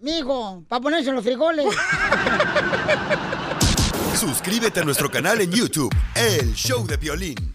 [0.02, 1.64] Mijo, para ponerse en los frijoles.
[4.20, 7.54] Suscríbete a nuestro canal en YouTube, El Show de Violín.